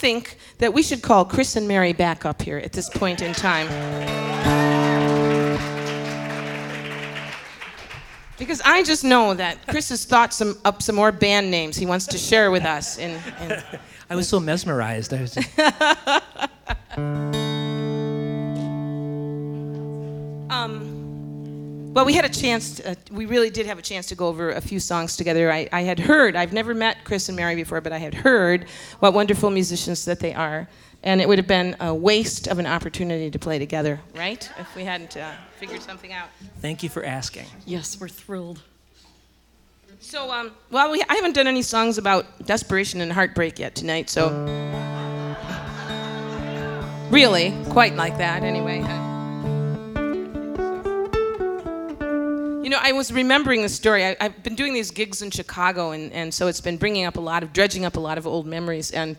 think 0.00 0.38
that 0.59 0.73
we 0.73 0.83
should 0.83 1.02
call 1.02 1.26
Chris 1.26 1.57
and 1.57 1.69
Mary 1.69 1.92
back 1.92 2.25
up 2.25 2.40
here 2.40 2.57
at 2.57 2.73
this 2.73 2.88
point 2.88 3.21
in 3.21 3.35
time. 3.35 3.69
Because 8.38 8.62
I 8.64 8.83
just 8.83 9.04
know 9.04 9.35
that 9.35 9.66
Chris 9.66 9.90
has 9.90 10.07
thought 10.07 10.33
some, 10.33 10.59
up 10.64 10.80
some 10.80 10.97
more 10.97 11.12
band 11.12 11.50
names 11.50 11.76
he 11.76 11.85
wants 11.85 12.07
to 12.07 12.16
share 12.16 12.50
with 12.50 12.64
us. 12.64 12.99
And, 12.99 13.21
and 13.40 13.62
I 14.09 14.16
was 14.16 14.26
so 14.26 14.40
mesmerized. 14.40 15.12
I 15.12 15.21
was 15.21 15.35
just, 15.35 15.50
well, 22.00 22.07
we 22.07 22.14
had 22.14 22.25
a 22.25 22.30
chance. 22.30 22.76
To, 22.76 22.92
uh, 22.92 22.95
we 23.11 23.26
really 23.26 23.50
did 23.50 23.66
have 23.66 23.78
a 23.78 23.83
chance 23.83 24.07
to 24.07 24.14
go 24.14 24.28
over 24.28 24.52
a 24.52 24.61
few 24.62 24.80
songs 24.80 25.19
together. 25.19 25.52
I, 25.52 25.69
I 25.71 25.83
had 25.83 25.99
heard. 25.99 26.35
I've 26.35 26.54
never 26.54 26.73
met 26.73 27.04
Chris 27.04 27.28
and 27.28 27.37
Mary 27.37 27.54
before, 27.54 27.83
but 27.83 27.92
I 27.92 27.99
had 27.99 28.14
heard 28.14 28.64
what 29.00 29.12
wonderful 29.12 29.50
musicians 29.50 30.07
that 30.07 30.19
they 30.19 30.33
are, 30.33 30.66
and 31.02 31.21
it 31.21 31.28
would 31.28 31.37
have 31.37 31.47
been 31.47 31.76
a 31.78 31.95
waste 31.95 32.47
of 32.47 32.59
an 32.59 32.64
opportunity 32.64 33.30
to 33.30 33.38
play 33.38 33.59
together, 33.59 34.00
right? 34.16 34.50
If 34.59 34.75
we 34.75 34.83
hadn't 34.83 35.14
uh, 35.19 35.30
figured 35.59 35.83
something 35.83 36.11
out. 36.11 36.28
thank 36.61 36.83
you 36.83 36.88
for 36.88 37.04
asking. 37.04 37.45
Yes, 37.66 38.00
we're 38.00 38.09
thrilled. 38.09 38.62
So, 40.00 40.33
um, 40.33 40.52
well, 40.71 40.90
we, 40.90 41.02
I 41.07 41.16
haven't 41.16 41.35
done 41.35 41.47
any 41.47 41.61
songs 41.61 41.99
about 41.99 42.47
desperation 42.47 43.02
and 43.02 43.12
heartbreak 43.12 43.59
yet 43.59 43.75
tonight, 43.75 44.09
so. 44.09 44.30
Really, 47.11 47.54
quite 47.69 47.95
like 47.95 48.16
that, 48.16 48.42
anyway. 48.42 49.10
You 52.62 52.69
know, 52.69 52.79
I 52.79 52.93
was 52.93 53.11
remembering 53.11 53.62
the 53.62 53.71
story. 53.71 54.05
I, 54.05 54.17
I've 54.21 54.43
been 54.43 54.55
doing 54.55 54.75
these 54.75 54.90
gigs 54.90 55.23
in 55.23 55.31
Chicago, 55.31 55.93
and, 55.93 56.12
and 56.12 56.33
so 56.33 56.47
it's 56.47 56.61
been 56.61 56.76
bringing 56.76 57.07
up 57.07 57.17
a 57.17 57.21
lot 57.21 57.43
of, 57.43 57.55
dredging 57.55 57.87
up 57.87 57.97
a 57.97 58.00
lot 58.00 58.19
of 58.19 58.26
old 58.26 58.47
memories. 58.47 58.90
And 58.90 59.17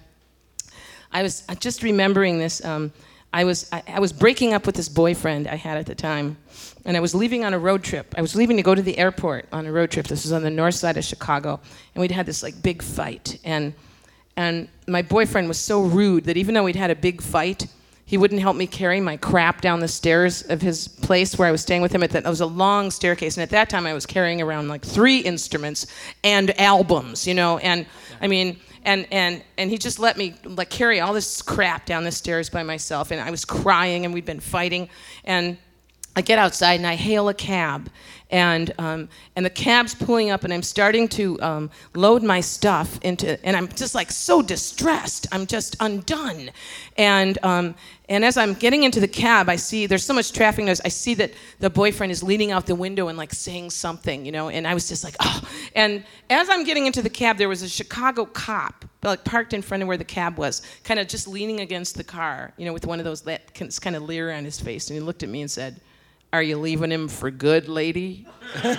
I 1.11 1.23
was 1.23 1.43
just 1.59 1.81
remembering 1.81 2.37
this. 2.37 2.63
Um, 2.63 2.93
I 3.33 3.43
was 3.45 3.67
I, 3.71 3.81
I 3.87 3.99
was 3.99 4.13
breaking 4.13 4.53
up 4.53 4.67
with 4.67 4.75
this 4.75 4.87
boyfriend 4.87 5.47
I 5.47 5.55
had 5.55 5.79
at 5.79 5.87
the 5.87 5.95
time, 5.95 6.37
and 6.85 6.95
I 6.95 6.99
was 6.99 7.15
leaving 7.15 7.43
on 7.43 7.55
a 7.55 7.59
road 7.59 7.81
trip. 7.81 8.13
I 8.15 8.21
was 8.21 8.35
leaving 8.35 8.57
to 8.57 8.63
go 8.63 8.75
to 8.75 8.81
the 8.81 8.99
airport 8.99 9.47
on 9.51 9.65
a 9.65 9.71
road 9.71 9.89
trip. 9.89 10.05
This 10.05 10.23
was 10.23 10.33
on 10.33 10.43
the 10.43 10.51
north 10.51 10.75
side 10.75 10.97
of 10.97 11.03
Chicago, 11.03 11.59
and 11.95 12.01
we'd 12.01 12.11
had 12.11 12.27
this 12.27 12.43
like 12.43 12.61
big 12.61 12.83
fight. 12.83 13.39
And 13.43 13.73
and 14.37 14.67
my 14.87 15.01
boyfriend 15.01 15.47
was 15.47 15.57
so 15.57 15.81
rude 15.81 16.25
that 16.25 16.37
even 16.37 16.53
though 16.53 16.63
we'd 16.63 16.75
had 16.75 16.91
a 16.91 16.95
big 16.95 17.23
fight, 17.23 17.65
he 18.11 18.17
wouldn't 18.17 18.41
help 18.41 18.57
me 18.57 18.67
carry 18.67 18.99
my 18.99 19.15
crap 19.15 19.61
down 19.61 19.79
the 19.79 19.87
stairs 19.87 20.41
of 20.41 20.61
his 20.61 20.89
place 20.89 21.37
where 21.37 21.47
I 21.47 21.51
was 21.51 21.61
staying 21.61 21.81
with 21.81 21.95
him. 21.95 22.03
At 22.03 22.09
that, 22.09 22.25
it 22.25 22.29
was 22.29 22.41
a 22.41 22.45
long 22.45 22.91
staircase, 22.91 23.37
and 23.37 23.41
at 23.41 23.51
that 23.51 23.69
time 23.69 23.87
I 23.87 23.93
was 23.93 24.05
carrying 24.05 24.41
around 24.41 24.67
like 24.67 24.83
three 24.83 25.19
instruments 25.19 25.87
and 26.21 26.59
albums, 26.59 27.25
you 27.25 27.33
know. 27.33 27.57
And 27.59 27.85
I 28.19 28.27
mean, 28.27 28.59
and 28.83 29.07
and 29.13 29.41
and 29.57 29.69
he 29.69 29.77
just 29.77 29.97
let 29.97 30.17
me 30.17 30.35
like 30.43 30.69
carry 30.69 30.99
all 30.99 31.13
this 31.13 31.41
crap 31.41 31.85
down 31.85 32.03
the 32.03 32.11
stairs 32.11 32.49
by 32.49 32.63
myself, 32.63 33.11
and 33.11 33.21
I 33.21 33.31
was 33.31 33.45
crying, 33.45 34.03
and 34.03 34.13
we'd 34.13 34.25
been 34.25 34.41
fighting, 34.41 34.89
and 35.23 35.57
I 36.15 36.21
get 36.21 36.37
outside 36.39 36.75
and 36.75 36.87
I 36.87 36.95
hail 36.95 37.29
a 37.29 37.33
cab, 37.33 37.89
and 38.29 38.73
um, 38.77 39.09
and 39.35 39.45
the 39.45 39.49
cab's 39.49 39.93
pulling 39.93 40.29
up, 40.29 40.43
and 40.43 40.53
I'm 40.53 40.63
starting 40.63 41.07
to 41.09 41.41
um, 41.41 41.69
load 41.95 42.23
my 42.23 42.41
stuff 42.41 42.99
into, 43.01 43.43
and 43.45 43.55
I'm 43.55 43.67
just 43.69 43.95
like 43.95 44.11
so 44.11 44.41
distressed. 44.41 45.27
I'm 45.31 45.45
just 45.45 45.75
undone, 45.79 46.51
and 46.97 47.37
um, 47.43 47.75
and 48.09 48.25
as 48.25 48.35
I'm 48.35 48.53
getting 48.53 48.83
into 48.83 48.99
the 48.99 49.07
cab, 49.07 49.47
I 49.47 49.55
see 49.55 49.85
there's 49.85 50.03
so 50.03 50.13
much 50.13 50.33
traffic 50.33 50.65
noise. 50.65 50.81
I 50.83 50.89
see 50.89 51.13
that 51.15 51.31
the 51.59 51.69
boyfriend 51.69 52.11
is 52.11 52.21
leaning 52.21 52.51
out 52.51 52.65
the 52.65 52.75
window 52.75 53.07
and 53.07 53.17
like 53.17 53.33
saying 53.33 53.69
something, 53.69 54.25
you 54.25 54.33
know, 54.33 54.49
and 54.49 54.67
I 54.67 54.73
was 54.73 54.89
just 54.89 55.05
like, 55.05 55.15
oh. 55.21 55.41
And 55.75 56.03
as 56.29 56.49
I'm 56.49 56.65
getting 56.65 56.87
into 56.87 57.01
the 57.01 57.09
cab, 57.09 57.37
there 57.37 57.47
was 57.47 57.61
a 57.61 57.69
Chicago 57.69 58.25
cop 58.25 58.83
like 59.01 59.23
parked 59.23 59.53
in 59.53 59.61
front 59.61 59.81
of 59.81 59.87
where 59.87 59.97
the 59.97 60.03
cab 60.03 60.37
was, 60.37 60.61
kind 60.83 60.99
of 60.99 61.07
just 61.07 61.25
leaning 61.25 61.61
against 61.61 61.95
the 61.95 62.03
car, 62.03 62.53
you 62.57 62.65
know, 62.65 62.73
with 62.73 62.85
one 62.85 62.99
of 62.99 63.05
those 63.05 63.21
that 63.21 63.53
kind 63.53 63.95
of 63.95 64.03
leer 64.03 64.31
on 64.31 64.43
his 64.43 64.59
face, 64.59 64.89
and 64.89 64.95
he 64.95 65.01
looked 65.01 65.23
at 65.23 65.29
me 65.29 65.41
and 65.41 65.49
said. 65.49 65.79
Are 66.33 66.41
you 66.41 66.57
leaving 66.57 66.91
him 66.91 67.07
for 67.09 67.29
good, 67.29 67.67
lady? 67.67 68.25
and 68.63 68.73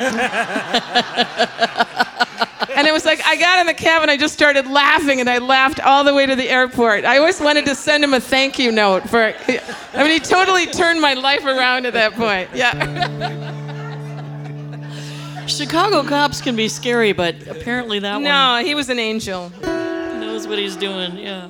it 2.86 2.92
was 2.92 3.04
like 3.04 3.20
I 3.26 3.36
got 3.36 3.58
in 3.60 3.66
the 3.66 3.74
cab 3.74 4.00
and 4.02 4.10
I 4.10 4.16
just 4.16 4.32
started 4.34 4.66
laughing 4.66 5.20
and 5.20 5.28
I 5.28 5.36
laughed 5.38 5.78
all 5.80 6.02
the 6.02 6.14
way 6.14 6.24
to 6.26 6.34
the 6.34 6.48
airport. 6.48 7.04
I 7.04 7.18
always 7.18 7.40
wanted 7.40 7.66
to 7.66 7.74
send 7.74 8.02
him 8.02 8.14
a 8.14 8.20
thank 8.20 8.58
you 8.58 8.72
note 8.72 9.08
for 9.08 9.34
I 9.94 10.02
mean 10.02 10.10
he 10.12 10.18
totally 10.18 10.66
turned 10.66 11.00
my 11.00 11.12
life 11.14 11.44
around 11.44 11.84
at 11.86 11.92
that 11.92 12.14
point. 12.14 12.48
Yeah. 12.54 13.58
Chicago 15.46 16.02
cops 16.04 16.40
can 16.40 16.56
be 16.56 16.68
scary, 16.68 17.12
but 17.12 17.34
apparently 17.48 17.98
that 17.98 18.14
one 18.14 18.24
No, 18.24 18.62
he 18.64 18.74
was 18.74 18.88
an 18.88 18.98
angel. 18.98 19.50
knows 19.62 20.46
what 20.46 20.58
he's 20.58 20.76
doing. 20.76 21.18
Yeah. 21.18 21.48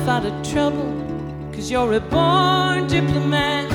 Yourself 0.00 0.08
out 0.08 0.24
of 0.24 0.52
trouble 0.52 0.92
cuz 1.52 1.70
you're 1.70 1.92
a 1.94 2.00
born 2.00 2.86
diplomat. 2.86 3.68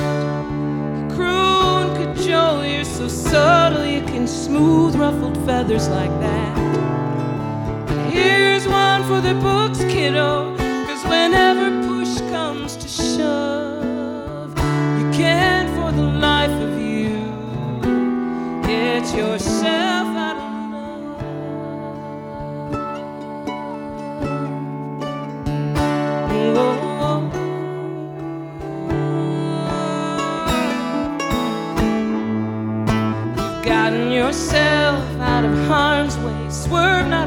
Croon 1.14 1.94
cajole, 1.96 2.64
you're 2.64 2.84
so 2.84 3.08
subtle 3.08 3.84
you 3.84 4.02
can 4.02 4.26
smooth 4.26 4.96
ruffled 4.96 5.36
feathers 5.46 5.88
like 5.88 6.14
that. 6.20 6.56
Here's 8.10 8.66
one 8.66 9.02
for 9.04 9.20
the 9.20 9.34
books, 9.34 9.78
kiddo, 9.84 10.56
cause 10.86 11.04
whenever 11.04 11.55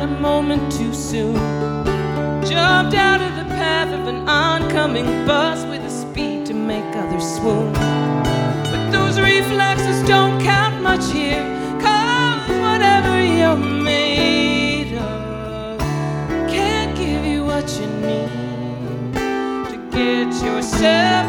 moment 0.10 0.72
too 0.72 0.94
soon. 0.94 1.36
Jumped 2.44 2.96
out 2.96 3.22
of 3.22 3.36
the 3.36 3.46
path 3.56 3.94
of 3.94 4.08
an 4.08 4.28
oncoming 4.28 5.06
bus 5.26 5.66
with 5.66 5.82
a 5.84 5.90
speed 5.90 6.46
to 6.48 6.54
make 6.54 6.96
others 6.96 7.26
swoon. 7.36 7.74
But 8.72 8.92
those 8.92 9.20
reflexes 9.20 10.08
don't 10.08 10.42
count 10.42 10.82
much 10.82 11.12
here. 11.12 11.44
Cause 11.82 12.50
whatever 12.66 13.22
you're 13.22 13.56
made 13.56 14.98
of 14.98 15.80
can't 16.50 16.96
give 16.98 17.26
you 17.26 17.46
what 17.46 17.68
you 17.80 17.88
need 18.08 19.14
to 19.72 19.78
get 19.92 20.28
yourself 20.44 21.29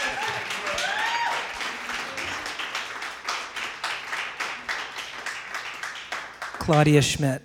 Claudia 6.71 7.01
Schmidt. 7.01 7.41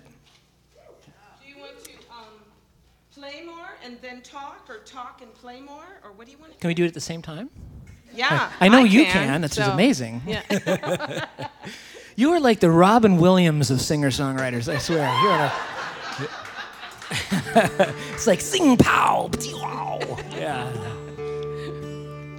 Do 1.43 1.49
you 1.49 1.57
want 1.59 1.73
to 1.83 1.91
um, 2.09 2.27
play 3.13 3.43
more 3.45 3.75
and 3.83 3.97
then 4.01 4.21
talk, 4.21 4.65
or 4.69 4.77
talk 4.85 5.21
and 5.21 5.33
play 5.33 5.59
more, 5.59 5.83
or 6.01 6.13
what 6.13 6.27
do 6.27 6.31
you 6.31 6.37
want 6.37 6.53
to? 6.53 6.59
Can 6.59 6.69
we 6.69 6.73
do 6.73 6.85
it 6.85 6.87
at 6.87 6.93
the 6.93 7.01
same 7.01 7.21
time? 7.21 7.49
Yeah, 8.13 8.49
I 8.61 8.69
know 8.69 8.85
you 8.85 9.03
can. 9.03 9.41
That's 9.41 9.57
just 9.57 9.69
amazing. 9.69 10.21
Yeah. 10.25 11.25
You 12.15 12.31
are 12.31 12.39
like 12.39 12.61
the 12.61 12.71
Robin 12.71 13.17
Williams 13.17 13.69
of 13.69 13.79
singer 13.79 14.09
songwriters, 14.09 14.67
I 14.73 14.79
swear. 14.79 15.07
You're 15.21 15.37
like, 15.37 15.51
it's 18.15 18.25
like 18.25 18.41
sing 18.41 18.75
pow, 18.75 19.29
wow. 19.53 19.99
Yeah. 20.31 20.67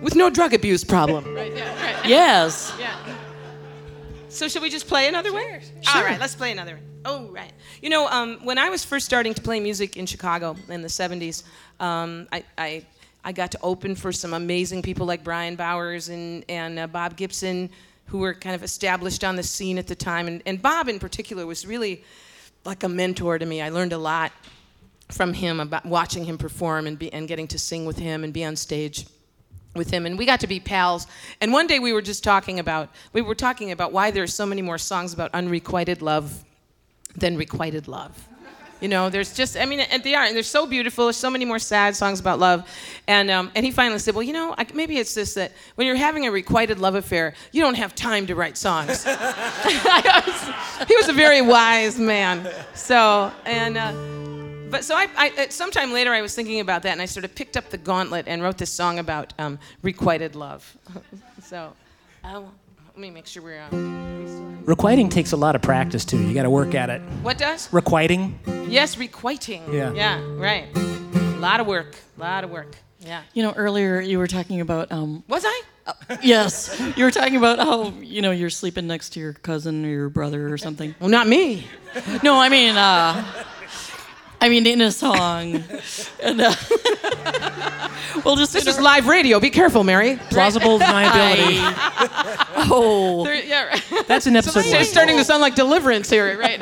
With 0.03 0.16
no 0.16 0.31
drug 0.31 0.53
abuse 0.53 0.83
problem. 0.83 1.33
right. 1.33 1.55
Yeah. 1.55 1.94
Right. 1.94 2.05
Yes. 2.09 2.72
Yeah. 2.81 2.96
So 4.31 4.46
should 4.46 4.62
we 4.62 4.70
just 4.70 4.87
play 4.87 5.09
another 5.09 5.33
one? 5.33 5.42
All 5.94 6.03
right, 6.03 6.20
let's 6.20 6.35
play 6.35 6.53
another 6.53 6.74
one. 6.74 6.85
Oh, 7.05 7.27
right. 7.29 7.53
You 7.81 7.90
know, 7.90 8.07
um, 8.09 8.38
when 8.42 8.59
I 8.59 8.68
was 8.68 8.85
first 8.85 9.07
starting 9.07 9.35
to 9.35 9.40
play 9.40 9.61
music 9.61 9.96
in 9.96 10.07
Chicago 10.07 10.57
in 10.68 10.83
the 10.83 10.88
70s, 10.88 11.44
um, 11.81 12.29
I, 12.33 12.44
I, 12.57 12.85
I 13.24 13.33
got 13.33 13.53
to 13.53 13.59
open 13.62 13.94
for 13.94 14.12
some 14.12 14.35
amazing 14.35 14.83
people 14.83 15.07
like 15.07 15.24
Bryan 15.24 15.57
Bowers 15.57 16.09
and, 16.09 16.44
and 16.48 16.79
uh, 16.79 16.87
Bob 16.87 17.16
Gibson, 17.16 17.70
who 18.07 18.18
were 18.18 18.35
kind 18.35 18.55
of 18.55 18.62
established 18.62 19.24
on 19.24 19.37
the 19.37 19.42
scene 19.42 19.79
at 19.79 19.87
the 19.87 19.94
time. 19.94 20.27
And, 20.27 20.42
and 20.44 20.61
Bob, 20.61 20.88
in 20.88 20.98
particular, 20.98 21.46
was 21.46 21.66
really 21.66 22.05
like 22.64 22.83
a 22.83 22.88
mentor 22.88 23.38
to 23.38 23.46
me. 23.46 23.62
I 23.62 23.70
learned 23.70 23.92
a 23.92 23.98
lot 23.98 24.33
from 25.11 25.33
him 25.33 25.61
about 25.61 25.87
watching 25.87 26.24
him 26.24 26.37
perform 26.37 26.87
and, 26.87 26.98
be, 26.98 27.12
and 27.12 27.27
getting 27.27 27.46
to 27.48 27.59
sing 27.59 27.87
with 27.87 27.98
him 27.98 28.24
and 28.24 28.33
be 28.33 28.44
on 28.44 28.57
stage 28.57 29.07
with 29.74 29.90
him 29.90 30.07
and 30.07 30.18
we 30.18 30.26
got 30.26 30.40
to 30.40 30.46
be 30.46 30.61
pals. 30.61 31.07
And 31.40 31.52
one 31.52 31.66
day 31.66 31.78
we 31.78 31.92
were 31.92 32.02
just 32.02 32.24
talking 32.24 32.59
about 32.59 32.90
we 33.12 33.22
were 33.22 33.35
talking 33.35 33.70
about 33.70 33.92
why 33.92 34.11
there's 34.11 34.35
so 34.35 34.46
many 34.46 34.62
more 34.62 34.78
songs 34.78 35.12
about 35.12 35.31
unrequited 35.35 36.02
love 36.02 36.44
than 37.16 37.37
requited 37.37 37.88
love. 37.88 38.28
You 38.81 38.87
know 38.87 39.11
there's 39.11 39.35
just 39.35 39.57
i 39.57 39.66
mean 39.66 39.81
and 39.81 40.04
they 40.04 40.14
are 40.14 40.24
and 40.24 40.37
they're 40.37 40.42
so 40.44 40.66
beautiful. 40.66 41.07
There's 41.07 41.16
so 41.16 41.31
many 41.31 41.44
more 41.44 41.59
sad 41.59 41.96
songs 41.96 42.20
about 42.20 42.38
love. 42.38 42.68
And 43.09 43.31
um, 43.31 43.50
and 43.54 43.64
he 43.66 43.72
finally 43.72 43.98
said 43.98 44.14
well 44.14 44.22
you 44.22 44.33
know 44.33 44.54
I, 44.57 44.66
maybe 44.72 44.98
it's 44.98 45.14
just 45.14 45.35
that 45.35 45.52
when 45.74 45.87
you're 45.87 45.96
having 45.96 46.26
a 46.26 46.31
requited 46.31 46.78
love 46.78 46.94
affair 46.94 47.35
you 47.52 47.61
don't 47.61 47.74
have 47.76 47.94
time 47.94 48.26
to 48.26 48.35
write 48.35 48.57
songs. 48.57 49.07
He 50.87 50.94
was 50.94 51.09
a 51.09 51.12
very 51.12 51.42
wise 51.42 51.98
man. 51.98 52.48
So 52.74 53.33
and 53.44 53.76
uh, 53.76 53.92
but 54.70 54.85
so 54.85 54.94
I, 54.94 55.09
I, 55.16 55.28
at 55.38 55.52
sometime 55.52 55.92
later, 55.92 56.12
I 56.12 56.22
was 56.22 56.35
thinking 56.35 56.61
about 56.61 56.83
that, 56.83 56.92
and 56.92 57.02
I 57.02 57.07
sort 57.07 57.24
of 57.24 57.35
picked 57.35 57.57
up 57.57 57.70
the 57.70 57.78
gauntlet 57.78 58.26
and 58.28 58.42
wrote 58.42 58.59
this 58.59 58.70
song 58.70 58.98
about 58.98 59.33
um, 59.38 59.59
requited 59.83 60.35
love. 60.35 60.76
so, 61.42 61.72
uh, 62.24 62.40
let 62.40 62.98
me 62.98 63.11
make 63.11 63.26
sure 63.26 63.42
we're. 63.42 63.61
on. 63.61 64.64
Requiting 64.64 65.09
takes 65.09 65.33
a 65.33 65.37
lot 65.37 65.54
of 65.54 65.62
practice 65.62 66.04
too. 66.04 66.20
You 66.20 66.35
got 66.35 66.42
to 66.42 66.50
work 66.50 66.74
at 66.74 66.90
it. 66.90 67.00
what 67.22 67.38
does? 67.38 67.72
Requiting? 67.72 68.38
Yes, 68.68 68.98
requiting. 68.98 69.62
Yeah. 69.72 69.92
Yeah. 69.92 70.20
Right. 70.35 70.66
A 70.76 71.38
lot 71.40 71.61
of 71.61 71.66
work. 71.66 71.96
A 72.18 72.20
lot 72.20 72.44
of 72.44 72.50
work. 72.50 72.76
Yeah. 73.00 73.22
You 73.33 73.44
know, 73.44 73.52
earlier 73.52 74.00
you 74.00 74.18
were 74.18 74.26
talking 74.26 74.61
about 74.61 74.90
um, 74.92 75.22
Was 75.28 75.44
I? 75.46 75.62
yes, 76.22 76.78
you 76.96 77.04
were 77.04 77.11
talking 77.11 77.37
about 77.37 77.59
how 77.59 77.90
you 78.00 78.20
know 78.20 78.31
you're 78.31 78.50
sleeping 78.50 78.87
next 78.87 79.11
to 79.11 79.20
your 79.20 79.33
cousin 79.33 79.87
or 79.87 79.88
your 79.88 80.09
brother 80.11 80.52
or 80.52 80.59
something. 80.59 80.94
Well, 81.00 81.09
not 81.09 81.26
me. 81.26 81.66
No, 82.22 82.38
I 82.38 82.50
mean, 82.50 82.76
uh, 82.76 83.24
I 84.40 84.48
mean 84.48 84.66
in 84.66 84.81
a 84.81 84.92
song. 84.92 85.64
And, 86.22 86.40
uh, 86.40 86.55
we'll 88.24 88.37
just 88.37 88.53
This 88.53 88.66
is 88.66 88.79
live 88.81 89.09
radio. 89.09 89.40
Be 89.40 89.51
careful, 89.51 89.83
Mary. 89.85 90.16
Plausible 90.31 90.79
deniability. 90.79 91.59
I, 91.61 92.68
oh, 92.70 93.24
There- 93.24 93.35
yeah. 93.44 93.64
Right. 93.64 94.05
That's 94.07 94.27
an 94.27 94.37
episode 94.37 94.61
It's 94.61 94.72
one. 94.72 94.85
starting 94.85 95.16
to 95.16 95.24
sound 95.24 95.40
like 95.42 95.55
Deliverance 95.57 96.09
here, 96.09 96.38
right? 96.38 96.61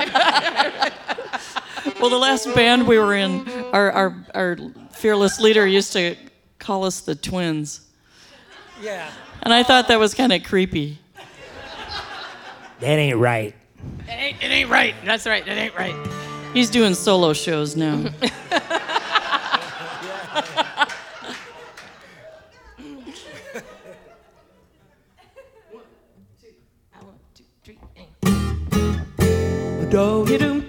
well, 2.00 2.10
the 2.10 2.18
last 2.18 2.52
band 2.54 2.86
we 2.86 2.98
were 2.98 3.14
in, 3.14 3.46
our, 3.72 3.92
our 3.92 4.26
our 4.34 4.56
fearless 4.92 5.38
leader 5.40 5.66
used 5.66 5.92
to 5.92 6.16
call 6.58 6.84
us 6.84 7.00
the 7.02 7.14
twins, 7.14 7.82
Yeah. 8.82 9.10
and 9.42 9.52
I 9.52 9.62
thought 9.62 9.88
that 9.88 9.98
was 9.98 10.14
kind 10.14 10.32
of 10.32 10.42
creepy. 10.42 10.98
That 12.80 12.98
ain't 12.98 13.16
right. 13.18 13.54
it, 14.08 14.10
ain't, 14.10 14.42
it 14.42 14.46
ain't 14.46 14.70
right. 14.70 14.94
That's 15.04 15.26
right. 15.26 15.46
It 15.46 15.50
ain't 15.50 15.74
right. 15.76 15.94
He's 16.56 16.70
doing 16.70 16.94
solo 16.94 17.34
shows 17.34 17.76
now. 17.76 17.96
One, 17.96 18.12
two, 27.34 27.44
three, 27.62 27.78
and. 27.94 28.06
Do-you-dum-bum. 29.90 30.65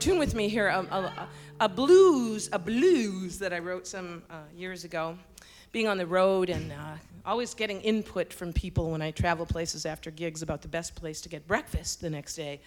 Tune 0.00 0.18
with 0.18 0.34
me 0.34 0.48
here. 0.48 0.68
A, 0.68 0.80
a, 0.80 1.28
a 1.60 1.68
blues, 1.68 2.48
a 2.52 2.58
blues 2.58 3.38
that 3.38 3.52
I 3.52 3.58
wrote 3.58 3.86
some 3.86 4.22
uh, 4.30 4.36
years 4.56 4.84
ago. 4.84 5.16
Being 5.72 5.86
on 5.86 5.98
the 5.98 6.06
road 6.06 6.50
and 6.50 6.72
uh, 6.72 6.96
always 7.24 7.54
getting 7.54 7.80
input 7.82 8.32
from 8.32 8.52
people 8.52 8.90
when 8.90 9.02
I 9.02 9.10
travel 9.10 9.46
places 9.46 9.86
after 9.86 10.10
gigs 10.10 10.42
about 10.42 10.62
the 10.62 10.68
best 10.68 10.94
place 10.96 11.20
to 11.20 11.28
get 11.28 11.46
breakfast 11.46 12.00
the 12.00 12.10
next 12.10 12.34
day 12.34 12.60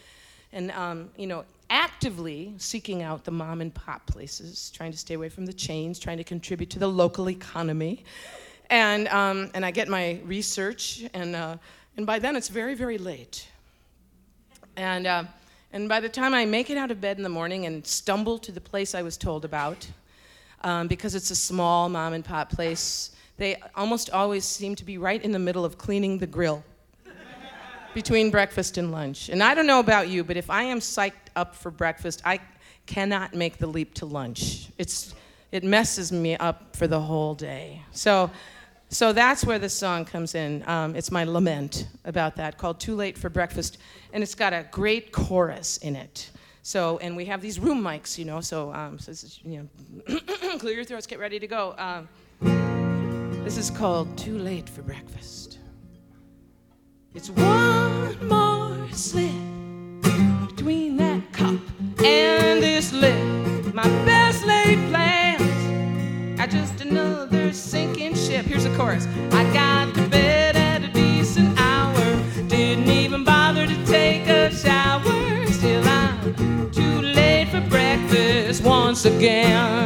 and 0.54 0.72
um, 0.72 1.10
you 1.17 1.28
know 1.28 1.43
actively 1.69 2.54
seeking 2.58 3.02
out 3.02 3.24
the 3.24 3.32
mom 3.32 3.60
and 3.60 3.74
pop 3.74 4.06
places 4.06 4.72
trying 4.74 4.91
to 4.91 4.98
stay 4.98 5.15
away 5.15 5.28
from 5.28 5.46
the 5.46 5.54
chains 5.54 6.00
trying 6.00 6.17
to 6.17 6.24
contribute 6.24 6.69
to 6.69 6.80
the 6.80 6.88
local 6.88 7.30
economy 7.30 8.04
and, 8.69 9.08
um, 9.08 9.50
and 9.56 9.65
i 9.65 9.72
get 9.72 9.88
my 9.88 10.19
research 10.24 11.04
and, 11.13 11.36
uh, 11.36 11.58
and 11.98 12.06
by 12.06 12.19
then 12.19 12.36
it's 12.36 12.48
very 12.48 12.76
very 12.76 12.98
late 12.98 13.48
and, 14.76 15.08
uh, 15.08 15.24
and 15.73 15.89
by 15.89 15.99
the 15.99 16.07
time 16.07 16.33
i 16.33 16.45
make 16.45 16.69
it 16.69 16.77
out 16.77 16.91
of 16.91 17.01
bed 17.01 17.17
in 17.17 17.23
the 17.23 17.29
morning 17.29 17.65
and 17.65 17.86
stumble 17.86 18.39
to 18.39 18.51
the 18.51 18.62
place 18.62 18.95
i 18.95 19.01
was 19.01 19.17
told 19.17 19.43
about 19.43 19.86
um, 20.63 20.88
because 20.88 21.13
it's 21.13 21.31
a 21.31 21.36
small 21.36 21.89
mom 21.89 22.13
and 22.13 22.23
pop 22.23 22.49
place 22.49 23.12
they 23.38 23.62
almost 23.75 24.09
always 24.12 24.45
seem 24.45 24.75
to 24.75 24.86
be 24.86 24.97
right 24.97 25.21
in 25.21 25.31
the 25.31 25.39
middle 25.39 25.65
of 25.65 25.77
cleaning 25.77 26.19
the 26.19 26.27
grill 26.27 26.63
between 27.93 28.31
breakfast 28.31 28.77
and 28.77 28.91
lunch. 28.91 29.29
And 29.29 29.41
I 29.43 29.53
don't 29.53 29.67
know 29.67 29.79
about 29.79 30.09
you, 30.09 30.23
but 30.23 30.38
if 30.38 30.49
I 30.49 30.63
am 30.63 30.79
psyched 30.79 31.29
up 31.36 31.55
for 31.55 31.71
breakfast, 31.71 32.21
I 32.25 32.39
cannot 32.86 33.33
make 33.33 33.57
the 33.57 33.67
leap 33.67 33.93
to 33.95 34.05
lunch. 34.05 34.69
It's, 34.77 35.13
it 35.51 35.63
messes 35.63 36.12
me 36.12 36.36
up 36.38 36.75
for 36.75 36.88
the 36.88 36.99
whole 36.99 37.36
day. 37.36 37.83
So, 37.91 38.29
so 38.93 39.12
that's 39.12 39.43
where 39.43 39.58
this 39.58 39.73
song 39.73 40.06
comes 40.06 40.36
in. 40.36 40.63
Um, 40.67 40.95
it's 40.95 41.12
my 41.12 41.23
lament 41.23 41.88
about 42.06 42.36
that 42.36 42.60
called 42.60 42.79
Too 42.79 42.95
Late 42.95 43.17
for 43.17 43.27
Breakfast. 43.27 43.79
And 44.13 44.21
it's 44.21 44.36
got 44.36 44.53
a 44.53 44.67
great 44.71 45.12
chorus 45.12 45.77
in 45.77 45.95
it. 45.95 46.29
So, 46.62 46.99
and 46.99 47.17
we 47.17 47.25
have 47.25 47.41
these 47.41 47.60
room 47.60 47.82
mics, 47.82 48.19
you 48.19 48.23
know, 48.23 48.39
so, 48.39 48.71
um, 48.71 48.99
so 48.99 49.12
this 49.12 49.23
is, 49.23 49.39
you 49.43 49.67
know, 50.08 50.19
clear 50.60 50.75
your 50.75 50.86
throats, 50.86 51.08
get 51.08 51.19
ready 51.19 51.39
to 51.39 51.47
go. 51.47 51.75
Um, 51.77 52.08
this 53.43 53.58
is 53.58 53.71
called 53.71 54.15
Too 54.17 54.38
Late 54.38 54.69
for 54.69 54.84
Breakfast. 54.84 55.58
It's 57.15 57.32
one 57.32 58.27
more 58.27 58.88
slip 58.91 59.32
between 60.47 60.97
that 60.97 61.03
I 68.93 69.43
got 69.53 69.95
to 69.95 70.08
bed 70.08 70.56
at 70.56 70.84
a 70.84 70.88
decent 70.88 71.60
hour. 71.60 72.03
Didn't 72.47 72.89
even 72.89 73.23
bother 73.23 73.65
to 73.65 73.86
take 73.86 74.27
a 74.27 74.53
shower. 74.53 75.47
Still, 75.47 75.84
I'm 75.84 76.69
too 76.71 77.01
late 77.01 77.49
for 77.49 77.62
breakfast 77.62 78.63
once 78.63 79.06
again. 79.06 79.83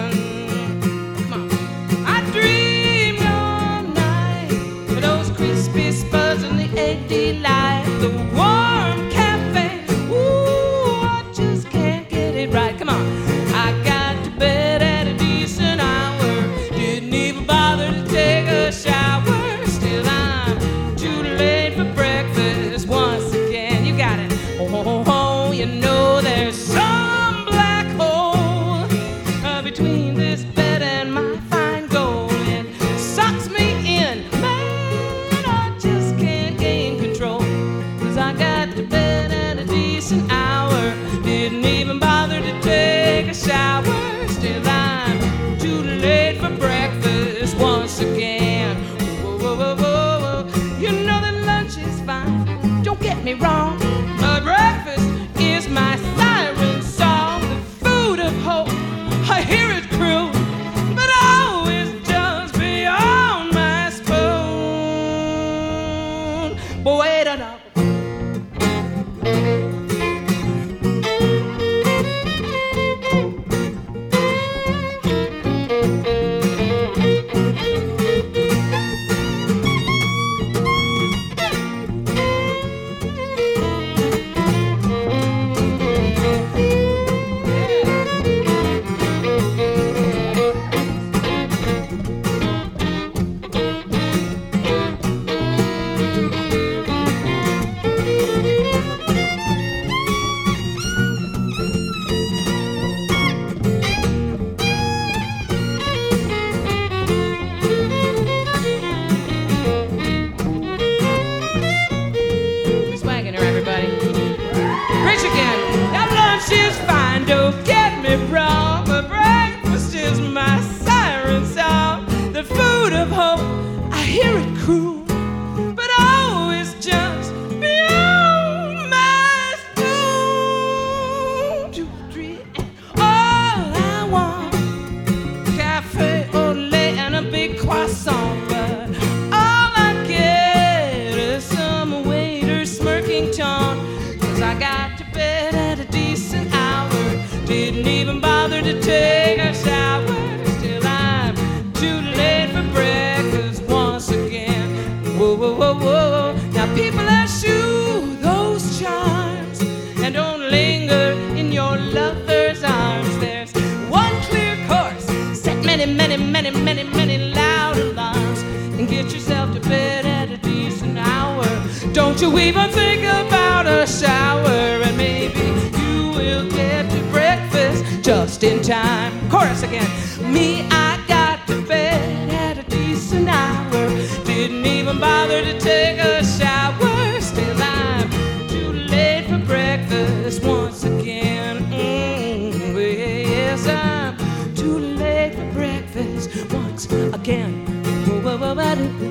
Even 184.87 185.01
bother 185.01 185.41
to 185.41 185.59
take 185.59 185.99
a 185.99 186.23
shower. 186.23 187.19
Still, 187.19 187.61
I'm 187.61 188.09
too 188.47 188.71
late 188.71 189.25
for 189.27 189.39
breakfast 189.45 190.41
once 190.43 190.83
again. 190.85 191.57
Mm, 191.65 192.73
yes, 192.75 193.67
I'm 193.67 194.15
too 194.55 194.79
late 194.79 195.35
for 195.35 195.51
breakfast 195.51 196.29
once 196.53 196.85
again. 196.85 197.65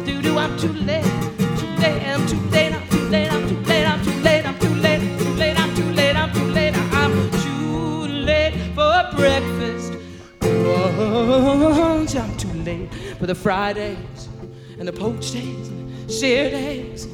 Do, 0.06 0.22
do, 0.22 0.38
I'm 0.38 0.56
too 0.58 0.72
late. 0.72 1.04
Too 1.58 1.66
late, 1.82 2.02
I'm 2.08 2.26
too 2.26 2.40
late, 2.50 2.72
I'm 2.72 2.88
too 2.88 3.08
late, 3.10 3.32
I'm 3.32 3.46
too 3.48 3.58
late, 3.60 3.86
I'm 3.86 4.02
too 4.02 4.12
late, 4.22 4.46
I'm 4.46 4.58
too 4.58 4.74
late, 4.74 5.58
I'm 5.58 5.74
too 5.74 5.92
late, 5.92 6.16
I'm 6.16 6.32
too 6.32 6.44
late, 6.56 6.74
I'm 7.02 7.30
too 7.42 8.06
late 8.24 8.54
for 8.74 8.96
breakfast. 9.14 9.92
Whoa, 10.40 12.06
I'm 12.16 12.36
too 12.36 12.52
late 12.64 12.88
for 13.18 13.26
the 13.26 13.34
eggs 13.76 14.15
and 14.87 14.96
the 14.96 15.01
poached 15.01 15.35
eggs 15.35 15.68
and 15.68 16.09
the 16.09 16.12
seared 16.12 16.53
eggs 16.53 17.05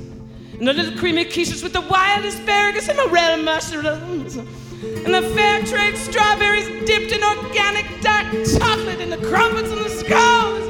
and 0.58 0.68
the 0.68 0.72
little 0.74 0.94
creamy 0.98 1.24
quiches 1.24 1.62
with 1.62 1.72
the 1.72 1.80
wild 1.80 2.22
asparagus 2.22 2.88
and 2.88 2.98
the 2.98 3.08
red 3.08 3.42
mushrooms 3.42 4.36
and 4.36 5.14
the 5.14 5.22
fair 5.34 5.64
trade 5.64 5.96
strawberries 5.96 6.66
dipped 6.84 7.12
in 7.12 7.24
organic 7.24 7.86
dark 8.02 8.26
chocolate 8.58 9.00
and 9.00 9.10
the 9.10 9.26
crumpets 9.28 9.70
and 9.70 9.80
the 9.80 9.88
scones 9.88 10.66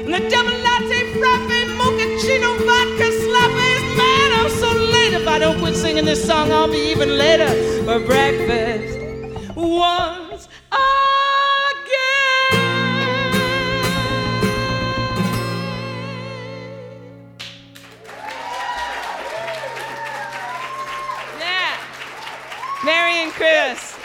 and 0.00 0.12
the 0.12 0.28
double 0.28 0.58
latte 0.66 1.12
frappe 1.20 1.54
mochaccino 1.78 2.50
vodka 2.66 3.08
slappies. 3.22 3.96
Man, 3.96 4.32
I'm 4.32 4.46
oh, 4.46 4.56
so 4.60 4.72
late. 4.92 5.12
If 5.14 5.28
I 5.28 5.38
don't 5.38 5.58
quit 5.60 5.76
singing 5.76 6.04
this 6.04 6.26
song, 6.26 6.50
I'll 6.50 6.68
be 6.68 6.90
even 6.90 7.16
later 7.16 7.48
for 7.84 8.04
breakfast. 8.04 8.98
Once 9.56 10.13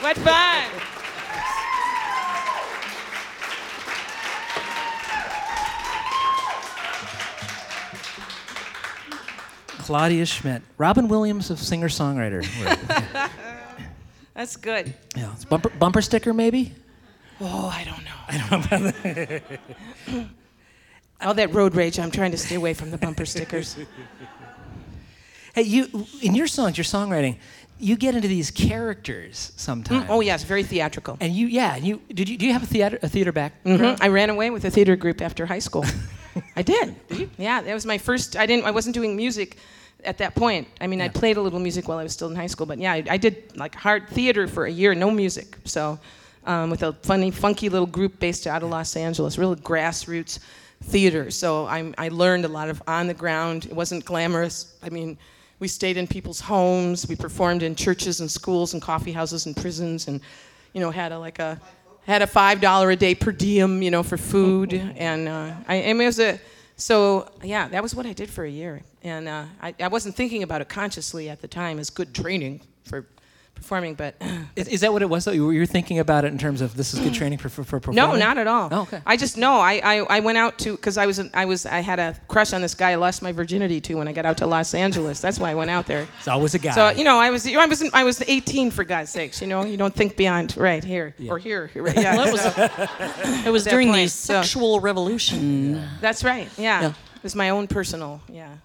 what 0.10 0.18
fun. 0.18 0.82
Claudia 9.80 10.26
Schmidt, 10.26 10.62
Robin 10.78 11.08
Williams 11.08 11.50
of 11.50 11.60
singer 11.60 11.90
songwriter. 11.90 12.46
That's 14.36 14.56
good. 14.56 14.94
yeah, 15.16 15.32
it's 15.34 15.46
bumper, 15.46 15.70
bumper 15.70 16.02
sticker 16.02 16.34
maybe. 16.34 16.74
Oh, 17.42 17.68
I 17.68 17.84
don't 17.84 18.04
know. 18.04 18.12
I 18.28 18.38
don't 18.38 18.52
know 18.52 18.78
about 18.78 19.04
that. 19.04 20.30
All 21.22 21.34
that 21.34 21.54
road 21.54 21.76
rage, 21.76 22.00
I'm 22.00 22.12
trying 22.12 22.32
to 22.32 22.38
stay 22.38 22.56
away 22.56 22.74
from 22.74 22.92
the 22.92 22.98
bumper 22.98 23.26
stickers. 23.26 23.78
Hey, 25.56 25.64
you 25.64 26.06
in 26.22 26.36
your 26.36 26.48
songs, 26.48 26.78
your 26.78 26.86
songwriting, 26.86 27.38
you 27.80 27.96
get 27.96 28.16
into 28.16 28.28
these 28.28 28.52
characters 28.52 29.52
sometimes. 29.56 30.06
oh, 30.10 30.22
yes, 30.22 30.44
very 30.44 30.64
theatrical. 30.64 31.18
And 31.20 31.34
you, 31.34 31.48
yeah, 31.48 31.76
and 31.76 31.86
you 31.86 32.02
did 32.14 32.28
you 32.30 32.38
do 32.38 32.46
you 32.46 32.54
have 32.54 32.64
a 32.64 32.68
theater 32.68 33.00
a 33.02 33.10
theater 33.10 33.32
background? 33.32 33.80
Mhm. 33.80 33.98
I 34.02 34.08
ran 34.10 34.30
away 34.30 34.50
with 34.50 34.66
a 34.66 34.70
theater 34.70 34.96
group 34.96 35.22
after 35.22 35.46
high 35.46 35.60
school. 35.60 35.86
I 36.56 36.62
did. 36.62 36.96
Did 37.08 37.18
you? 37.20 37.30
Yeah, 37.38 37.62
that 37.62 37.74
was 37.74 37.86
my 37.86 37.98
first. 37.98 38.36
I 38.36 38.46
didn't. 38.46 38.66
I 38.66 38.72
wasn't 38.72 38.94
doing 38.96 39.16
music 39.16 39.58
at 40.04 40.18
that 40.20 40.36
point. 40.36 40.68
I 40.80 40.88
mean, 40.88 41.02
I 41.02 41.10
played 41.10 41.38
a 41.38 41.42
little 41.42 41.60
music 41.60 41.88
while 41.88 41.98
I 41.98 42.04
was 42.04 42.14
still 42.14 42.30
in 42.30 42.36
high 42.36 42.48
school, 42.48 42.66
but 42.66 42.78
yeah, 42.80 42.94
I, 42.94 43.04
I 43.10 43.18
did 43.18 43.58
like 43.58 43.76
hard 43.76 44.08
theater 44.10 44.48
for 44.48 44.66
a 44.66 44.72
year, 44.72 44.96
no 44.96 45.12
music. 45.12 45.58
So, 45.66 46.00
um, 46.46 46.70
with 46.70 46.84
a 46.84 46.94
funny, 47.04 47.32
funky 47.32 47.68
little 47.70 47.88
group 47.88 48.20
based 48.20 48.48
out 48.48 48.64
of 48.64 48.70
Los 48.70 48.96
Angeles, 48.96 49.38
real 49.38 49.56
grassroots 49.56 50.40
theater. 50.84 51.30
So 51.32 51.66
I, 51.66 51.92
I 51.98 52.08
learned 52.10 52.46
a 52.46 52.48
lot 52.48 52.70
of 52.70 52.82
on 52.88 53.08
the 53.08 53.14
ground. 53.14 53.66
It 53.66 53.74
wasn't 53.74 54.06
glamorous. 54.06 54.74
I 54.82 54.90
mean, 54.90 55.18
we 55.60 55.68
stayed 55.68 55.98
in 55.98 56.08
people's 56.08 56.40
homes. 56.40 57.08
We 57.08 57.16
performed 57.16 57.64
in 57.64 57.76
churches 57.76 58.22
and 58.22 58.32
schools 58.32 58.74
and 58.74 58.82
coffee 58.82 59.12
houses 59.12 59.46
and 59.46 59.56
prisons, 59.56 60.08
and 60.08 60.22
you 60.74 60.82
know, 60.82 60.92
had 60.92 61.12
a 61.12 61.20
like 61.20 61.40
a 61.40 61.60
had 62.06 62.22
a 62.22 62.28
five 62.28 62.62
dollar 62.62 62.92
a 62.92 62.96
day 62.96 63.14
per 63.16 63.32
diem, 63.32 63.82
you 63.82 63.92
know, 63.92 64.04
for 64.04 64.18
food, 64.18 64.74
and 64.96 65.28
uh, 65.28 65.54
I, 65.68 65.84
I 65.84 65.94
mean, 65.94 66.02
it 66.02 66.06
was 66.06 66.20
a 66.20 66.40
so 66.76 67.30
yeah, 67.44 67.68
that 67.68 67.84
was 67.84 67.94
what 67.94 68.06
I 68.06 68.14
did 68.14 68.30
for 68.30 68.46
a 68.46 68.50
year, 68.50 68.82
and 69.04 69.28
uh, 69.28 69.46
I, 69.62 69.76
I 69.80 69.88
wasn't 69.90 70.16
thinking 70.16 70.44
about 70.44 70.62
it 70.62 70.70
consciously 70.70 71.30
at 71.30 71.42
the 71.42 71.48
time 71.48 71.78
as 71.78 71.90
good 71.90 72.16
training 72.16 72.62
for 72.86 73.06
performing, 73.56 73.94
but 73.96 74.16
Is, 74.56 74.68
is 74.76 74.82
that 74.82 74.92
what 74.94 75.02
it 75.02 75.10
was? 75.10 75.26
Though 75.26 75.32
you 75.32 75.46
were 75.46 75.54
you 75.54 75.60
were 75.60 75.66
thinking 75.66 76.00
about 76.00 76.26
it 76.26 76.32
in 76.32 76.38
terms 76.38 76.62
of 76.62 76.76
this 76.76 76.94
is 76.94 77.00
good 77.00 77.14
training 77.20 77.38
for 77.40 77.50
for, 77.50 77.64
for 77.64 77.80
performing? 77.80 77.96
no, 77.98 78.16
not 78.16 78.38
at 78.38 78.48
all. 78.48 78.70
Oh, 78.72 78.82
okay. 78.82 79.02
I 79.06 79.18
just 79.18 79.38
no. 79.38 79.60
I, 79.60 79.82
I, 79.84 79.96
I 80.18 80.20
went 80.22 80.38
out 80.38 80.58
to 80.60 80.76
because 80.76 80.98
I 80.98 81.06
was 81.06 81.20
I 81.34 81.46
was 81.46 81.66
I 81.66 81.80
had 81.80 82.00
a 82.00 82.16
crush 82.28 82.54
on 82.54 82.62
this 82.62 82.74
guy 82.76 82.92
I 82.92 82.96
lost 82.96 83.22
my 83.22 83.32
virginity 83.32 83.80
to 83.82 83.96
when 83.96 84.08
I 84.08 84.14
got 84.14 84.26
out 84.26 84.38
to 84.38 84.48
Los 84.48 84.74
Angeles. 84.74 85.20
That's 85.20 85.40
why 85.40 85.52
I 85.52 85.56
went 85.56 85.70
out 85.70 85.86
there. 85.86 86.08
It's 86.20 86.28
always 86.28 86.54
a 86.56 86.60
guy. 86.60 86.72
So 86.72 86.90
you 86.90 87.04
know, 87.04 87.18
I 87.18 87.30
was 87.30 87.46
I 87.48 87.66
was 87.66 87.84
I 87.94 88.04
was 88.04 88.22
18 88.28 88.72
for 88.72 88.84
God's 88.84 89.12
sakes. 89.12 89.42
You 89.42 89.48
know, 89.48 89.64
you 89.66 89.78
don't 89.78 89.94
think 89.96 90.16
beyond 90.18 90.56
right 90.58 90.84
here 90.84 91.14
or 91.30 91.38
here. 91.38 91.70
Right, 91.76 91.96
yeah. 91.96 92.16
Well, 92.18 92.28
it 92.28 92.32
was, 92.32 92.46
it 93.46 93.50
was 93.52 93.64
that 93.66 93.72
during 93.72 93.88
the 93.92 93.94
point, 93.94 94.12
so- 94.12 94.42
sexual 94.42 94.80
revolution. 94.80 95.88
That's 96.02 96.24
right. 96.24 96.50
Yeah. 96.58 96.82
Yeah. 96.82 96.90
It 96.90 97.24
was 97.24 97.36
my 97.36 97.50
own 97.50 97.68
personal. 97.68 98.22
Yeah. 98.30 98.56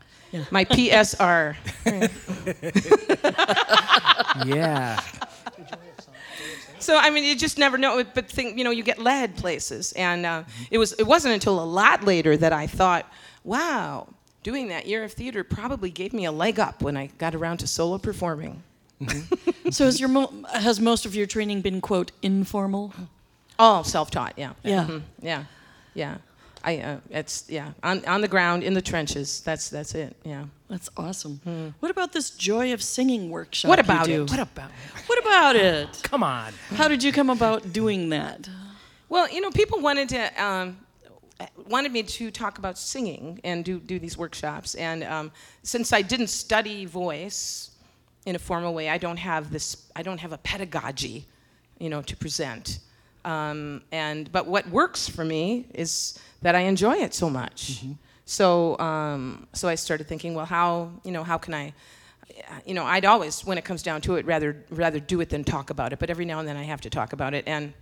My 0.51 0.65
PSR. 0.65 1.57
yeah. 4.47 5.01
So 6.79 6.97
I 6.97 7.11
mean, 7.11 7.25
you 7.25 7.37
just 7.37 7.59
never 7.59 7.79
know. 7.79 8.03
But 8.15 8.29
think, 8.29 8.59
you 8.59 8.65
know, 8.65 8.71
you 8.71 8.83
get 8.83 8.99
led 8.99 9.37
places, 9.37 9.93
and 9.93 10.27
uh, 10.27 10.43
it 10.71 10.79
was 10.79 10.93
it 10.95 11.07
wasn't 11.07 11.35
until 11.35 11.63
a 11.63 11.65
lot 11.65 12.05
later 12.05 12.37
that 12.37 12.53
I 12.53 12.67
thought, 12.67 13.11
wow, 13.43 14.09
doing 14.43 14.69
that 14.69 14.87
year 14.87 15.05
of 15.05 15.13
theater 15.13 15.45
probably 15.45 15.91
gave 15.91 16.13
me 16.13 16.25
a 16.27 16.33
leg 16.33 16.61
up 16.61 16.83
when 16.83 16.97
I 16.97 17.07
got 17.19 17.35
around 17.35 17.59
to 17.59 17.67
solo 17.67 17.99
performing. 17.99 18.63
So 19.71 19.87
has 19.87 19.99
your 19.99 20.09
mo- 20.09 20.33
has 20.53 20.79
most 20.81 21.07
of 21.07 21.15
your 21.15 21.27
training 21.27 21.63
been 21.63 21.81
quote 21.81 22.13
informal? 22.23 22.93
All 23.59 23.85
self-taught. 23.85 24.35
Yeah. 24.37 24.53
Yeah. 24.63 24.85
Mhm. 24.85 25.03
Yeah. 25.23 25.45
Yeah. 25.95 26.17
I 26.65 26.79
uh, 26.79 26.97
it's 27.11 27.45
yeah 27.49 27.73
on 27.83 28.05
on 28.07 28.21
the 28.23 28.29
ground 28.29 28.63
in 28.63 28.75
the 28.75 28.83
trenches. 28.83 29.41
That's 29.41 29.69
that's 29.69 29.95
it. 29.95 30.17
Yeah. 30.25 30.47
That's 30.69 30.89
awesome. 30.97 31.75
What 31.79 31.91
about 31.91 32.13
this 32.13 32.31
joy 32.31 32.73
of 32.73 32.83
singing 32.83 33.31
workshop? 33.31 33.69
What 33.69 33.79
you 33.79 33.85
about 33.85 34.07
do? 34.07 34.23
it? 34.25 34.31
What 34.31 34.41
about? 34.41 34.71
it? 34.71 35.07
What 35.07 35.19
about 35.21 35.57
it? 35.57 36.01
Come 36.03 36.23
on. 36.25 36.53
How 36.71 36.89
did 36.89 37.03
you 37.03 37.13
come 37.13 37.31
about 37.31 37.73
doing 37.73 38.09
that? 38.09 38.49
Well, 39.09 39.31
you 39.31 39.41
know, 39.41 39.51
people 39.51 39.79
wanted 39.81 40.09
to 40.09 40.45
um, 40.45 40.79
wanted 41.69 41.93
me 41.93 42.03
to 42.03 42.31
talk 42.31 42.59
about 42.59 42.79
singing 42.79 43.41
and 43.45 43.65
do 43.65 43.79
do 43.79 43.99
these 43.99 44.17
workshops. 44.17 44.75
And 44.75 45.05
um, 45.05 45.33
since 45.63 45.93
I 45.93 46.03
didn't 46.03 46.29
study 46.29 46.87
voice 46.87 47.71
in 48.27 48.35
a 48.35 48.39
formal 48.39 48.75
way, 48.75 48.89
I 48.89 48.99
don't 48.99 49.19
have 49.19 49.53
this. 49.53 49.91
I 49.95 50.03
don't 50.03 50.19
have 50.19 50.33
a 50.33 50.39
pedagogy, 50.39 51.27
you 51.79 51.91
know, 51.91 52.03
to 52.03 52.17
present. 52.17 52.79
Um, 53.25 53.83
and 53.91 54.31
but 54.31 54.47
what 54.47 54.69
works 54.69 55.09
for 55.09 55.25
me 55.25 55.67
is 55.75 56.19
that 56.43 56.55
I 56.55 56.61
enjoy 56.61 56.97
it 56.97 57.15
so 57.15 57.31
much. 57.31 57.83
So 58.27 58.79
um, 58.79 59.47
so 59.53 59.69
I 59.69 59.75
started 59.75 60.07
thinking, 60.07 60.35
well, 60.35 60.47
how 60.47 60.91
you 61.05 61.13
know 61.13 61.25
how 61.25 61.39
can 61.39 61.55
I 61.55 61.75
you 62.65 62.75
know, 62.75 62.85
I'd 62.85 63.05
always, 63.05 63.45
when 63.45 63.59
it 63.59 63.65
comes 63.65 63.83
down 63.83 64.01
to 64.03 64.17
it, 64.17 64.27
rather 64.27 64.65
rather 64.71 65.01
do 65.01 65.21
it 65.21 65.29
than 65.29 65.45
talk 65.45 65.71
about 65.71 65.93
it. 65.93 65.99
But 65.99 66.11
every 66.11 66.25
now 66.25 66.39
and 66.39 66.49
then 66.49 66.57
I 66.57 66.63
have 66.65 66.81
to 66.83 66.91
talk 66.91 67.13
about 67.13 67.35
it, 67.35 67.45
and 67.47 67.73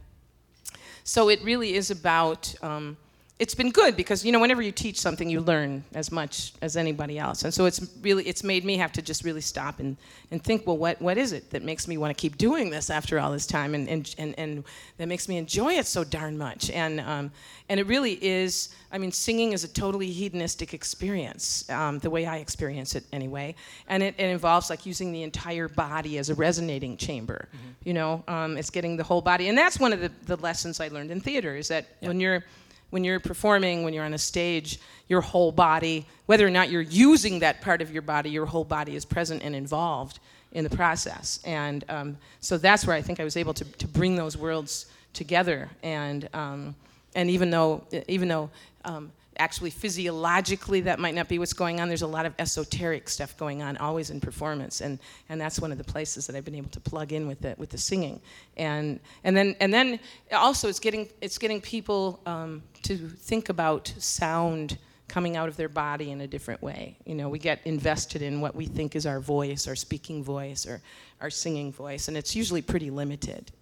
so 1.04 1.28
it 1.28 1.42
really 1.42 1.74
is 1.74 1.90
about 1.90 2.54
um, 2.62 2.96
it's 3.42 3.56
been 3.56 3.72
good 3.72 3.96
because 3.96 4.24
you 4.24 4.30
know 4.30 4.38
whenever 4.38 4.62
you 4.62 4.70
teach 4.70 5.00
something 5.00 5.28
you 5.28 5.40
learn 5.40 5.82
as 5.94 6.12
much 6.12 6.52
as 6.62 6.76
anybody 6.76 7.18
else. 7.18 7.42
And 7.42 7.52
so 7.52 7.64
it's 7.64 7.80
really 8.00 8.24
it's 8.28 8.44
made 8.44 8.64
me 8.64 8.76
have 8.76 8.92
to 8.92 9.02
just 9.02 9.24
really 9.24 9.40
stop 9.40 9.80
and, 9.80 9.96
and 10.30 10.40
think 10.44 10.64
well 10.64 10.78
what, 10.78 11.02
what 11.02 11.18
is 11.18 11.32
it 11.32 11.50
that 11.50 11.64
makes 11.64 11.88
me 11.88 11.98
want 11.98 12.16
to 12.16 12.20
keep 12.20 12.38
doing 12.38 12.70
this 12.70 12.88
after 12.88 13.18
all 13.18 13.32
this 13.32 13.44
time? 13.44 13.74
And, 13.74 13.88
and, 13.88 14.14
and, 14.16 14.38
and 14.38 14.64
that 14.98 15.08
makes 15.08 15.28
me 15.28 15.38
enjoy 15.38 15.72
it 15.72 15.86
so 15.86 16.04
darn 16.04 16.38
much. 16.38 16.70
And, 16.70 17.00
um, 17.00 17.32
and 17.68 17.80
it 17.80 17.86
really 17.86 18.12
is 18.24 18.68
i 18.92 18.98
mean 18.98 19.10
singing 19.10 19.52
is 19.52 19.64
a 19.64 19.68
totally 19.68 20.10
hedonistic 20.10 20.74
experience 20.74 21.68
um, 21.70 21.98
the 22.00 22.10
way 22.10 22.26
i 22.26 22.36
experience 22.36 22.94
it 22.94 23.04
anyway. 23.12 23.56
And 23.88 24.04
it, 24.04 24.14
it 24.18 24.26
involves 24.26 24.70
like 24.70 24.86
using 24.86 25.10
the 25.10 25.24
entire 25.24 25.68
body 25.68 26.18
as 26.18 26.30
a 26.30 26.34
resonating 26.36 26.96
chamber 26.96 27.48
you 27.84 27.94
know? 27.94 28.22
Um, 28.28 28.56
it's 28.56 28.70
getting 28.70 28.96
the 28.96 29.02
whole 29.02 29.20
body. 29.20 29.48
And 29.48 29.58
that's 29.58 29.78
one 29.80 29.92
of 29.92 30.00
the, 30.00 30.12
the 30.26 30.36
lessons 30.36 30.80
i 30.80 30.88
learned 30.88 31.10
in 31.10 31.20
theater 31.20 31.56
is 31.56 31.68
that 31.68 31.86
when 32.00 32.20
you're 32.20 32.44
when 32.92 33.04
you're 33.04 33.20
performing, 33.20 33.84
when 33.84 33.94
you're 33.94 34.04
on 34.04 34.12
a 34.12 34.18
stage, 34.18 34.78
your 35.08 35.22
whole 35.22 35.50
body, 35.50 36.06
whether 36.26 36.46
or 36.46 36.50
not 36.50 36.68
you're 36.68 36.82
using 36.82 37.38
that 37.38 37.62
part 37.62 37.80
of 37.80 37.90
your 37.90 38.02
body, 38.02 38.28
your 38.28 38.44
whole 38.44 38.64
body 38.64 38.94
is 38.94 39.06
present 39.06 39.42
and 39.42 39.54
involved 39.56 40.18
in 40.52 40.62
the 40.62 40.68
process. 40.68 41.40
And 41.46 41.86
um, 41.88 42.18
so 42.40 42.58
that's 42.58 42.86
where 42.86 42.94
I 42.94 43.00
think 43.00 43.18
I 43.18 43.24
was 43.24 43.38
able 43.38 43.54
to, 43.54 43.64
to 43.64 43.86
bring 43.86 44.14
those 44.14 44.36
worlds 44.36 44.86
together. 45.14 45.70
And, 45.82 46.28
um, 46.34 46.74
and 47.14 47.30
even 47.30 47.48
though, 47.48 47.82
even 48.08 48.28
though 48.28 48.50
um, 48.84 49.10
actually 49.38 49.70
physiologically 49.70 50.82
that 50.82 50.98
might 50.98 51.14
not 51.14 51.28
be 51.28 51.38
what's 51.38 51.52
going 51.52 51.80
on, 51.80 51.88
there's 51.88 52.02
a 52.02 52.06
lot 52.06 52.26
of 52.26 52.34
esoteric 52.38 53.08
stuff 53.08 53.36
going 53.36 53.62
on 53.62 53.76
always 53.78 54.10
in 54.10 54.20
performance. 54.20 54.80
And, 54.80 54.98
and 55.28 55.40
that's 55.40 55.60
one 55.60 55.72
of 55.72 55.78
the 55.78 55.84
places 55.84 56.26
that 56.26 56.36
I've 56.36 56.44
been 56.44 56.54
able 56.54 56.70
to 56.70 56.80
plug 56.80 57.12
in 57.12 57.26
with 57.26 57.40
the, 57.40 57.54
with 57.58 57.70
the 57.70 57.78
singing. 57.78 58.20
And, 58.56 59.00
and, 59.24 59.36
then, 59.36 59.56
and 59.60 59.72
then 59.72 60.00
also 60.32 60.68
it's 60.68 60.80
getting, 60.80 61.08
it's 61.20 61.38
getting 61.38 61.60
people 61.60 62.20
um, 62.26 62.62
to 62.82 62.96
think 62.96 63.48
about 63.48 63.92
sound 63.98 64.78
coming 65.08 65.36
out 65.36 65.48
of 65.48 65.56
their 65.56 65.68
body 65.68 66.10
in 66.10 66.22
a 66.22 66.26
different 66.26 66.62
way. 66.62 66.96
You 67.04 67.14
know, 67.14 67.28
we 67.28 67.38
get 67.38 67.60
invested 67.66 68.22
in 68.22 68.40
what 68.40 68.54
we 68.54 68.66
think 68.66 68.96
is 68.96 69.04
our 69.04 69.20
voice, 69.20 69.68
our 69.68 69.76
speaking 69.76 70.24
voice, 70.24 70.66
or 70.66 70.80
our 71.20 71.28
singing 71.28 71.70
voice, 71.70 72.08
and 72.08 72.16
it's 72.16 72.34
usually 72.34 72.62
pretty 72.62 72.90
limited. 72.90 73.52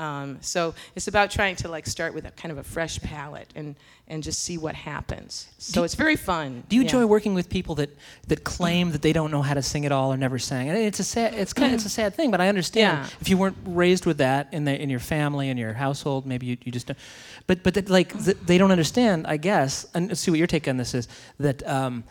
Um, 0.00 0.38
so 0.40 0.74
it's 0.96 1.08
about 1.08 1.30
trying 1.30 1.56
to 1.56 1.68
like 1.68 1.86
start 1.86 2.14
with 2.14 2.24
a 2.24 2.30
kind 2.30 2.50
of 2.50 2.56
a 2.58 2.62
fresh 2.62 2.98
palette 3.00 3.50
and, 3.54 3.76
and 4.08 4.22
just 4.22 4.40
see 4.42 4.56
what 4.56 4.74
happens. 4.74 5.48
So 5.58 5.84
it's 5.84 5.94
very 5.94 6.16
fun. 6.16 6.64
Do 6.70 6.76
you 6.76 6.82
Yeah. 6.82 6.86
enjoy 6.86 7.04
working 7.06 7.34
with 7.34 7.50
people 7.50 7.74
that, 7.74 7.90
that 8.28 8.42
claim 8.42 8.92
that 8.92 9.02
they 9.02 9.12
don't 9.12 9.30
know 9.30 9.42
how 9.42 9.52
to 9.52 9.62
sing 9.62 9.84
at 9.84 9.92
all 9.92 10.10
or 10.10 10.16
never 10.16 10.38
sang? 10.38 10.70
And 10.70 10.78
it's 10.78 11.00
a 11.00 11.04
sad, 11.04 11.34
it's 11.34 11.52
kind 11.52 11.68
of, 11.72 11.74
it's 11.74 11.84
a 11.84 11.90
sad 11.90 12.14
thing, 12.14 12.30
but 12.30 12.40
I 12.40 12.48
understand 12.48 12.98
Yeah. 12.98 13.08
if 13.20 13.28
you 13.28 13.36
weren't 13.36 13.58
raised 13.66 14.06
with 14.06 14.16
that 14.18 14.48
in 14.52 14.64
the, 14.64 14.74
in 14.80 14.88
your 14.88 15.00
family 15.00 15.50
in 15.50 15.58
your 15.58 15.74
household, 15.74 16.24
maybe 16.24 16.46
you, 16.46 16.56
you 16.64 16.72
just 16.72 16.86
don't. 16.86 16.98
But 17.46 17.62
but 17.62 17.74
that, 17.74 17.90
like 17.90 18.10
th- 18.24 18.38
they 18.46 18.56
don't 18.56 18.72
understand, 18.72 19.26
I 19.26 19.36
guess. 19.36 19.86
And 19.92 20.08
let's 20.08 20.20
see 20.22 20.30
what 20.30 20.38
your 20.38 20.46
take 20.46 20.66
on 20.66 20.78
this 20.78 20.94
is 20.94 21.08
that 21.38 21.66
um, 21.68 22.04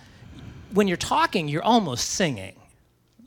when 0.73 0.87
you're 0.87 0.97
talking, 0.97 1.47
you're 1.47 1.63
almost 1.63 2.09
singing. 2.09 2.53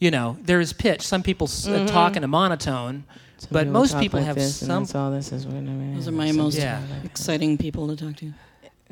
You 0.03 0.11
know, 0.11 0.37
there 0.43 0.59
is 0.59 0.73
pitch. 0.73 1.03
Some 1.03 1.23
people 1.23 1.47
s- 1.47 1.69
uh, 1.69 1.87
talk 1.87 2.17
in 2.17 2.25
a 2.25 2.27
monotone, 2.27 3.05
but 3.53 3.69
most 3.69 3.97
people 4.01 4.21
have 4.21 4.35
this, 4.35 4.57
some. 4.57 4.85
all 4.97 5.13
this 5.13 5.31
is 5.31 5.47
what 5.47 5.55
I 5.55 5.61
mean. 5.61 5.95
Those 5.95 6.09
are 6.09 6.17
my 6.27 6.33
most 6.33 6.59
Yeah. 6.59 6.81
exciting 7.05 7.57
people 7.57 7.87
to 7.87 7.95
talk 7.95 8.17
to. 8.17 8.33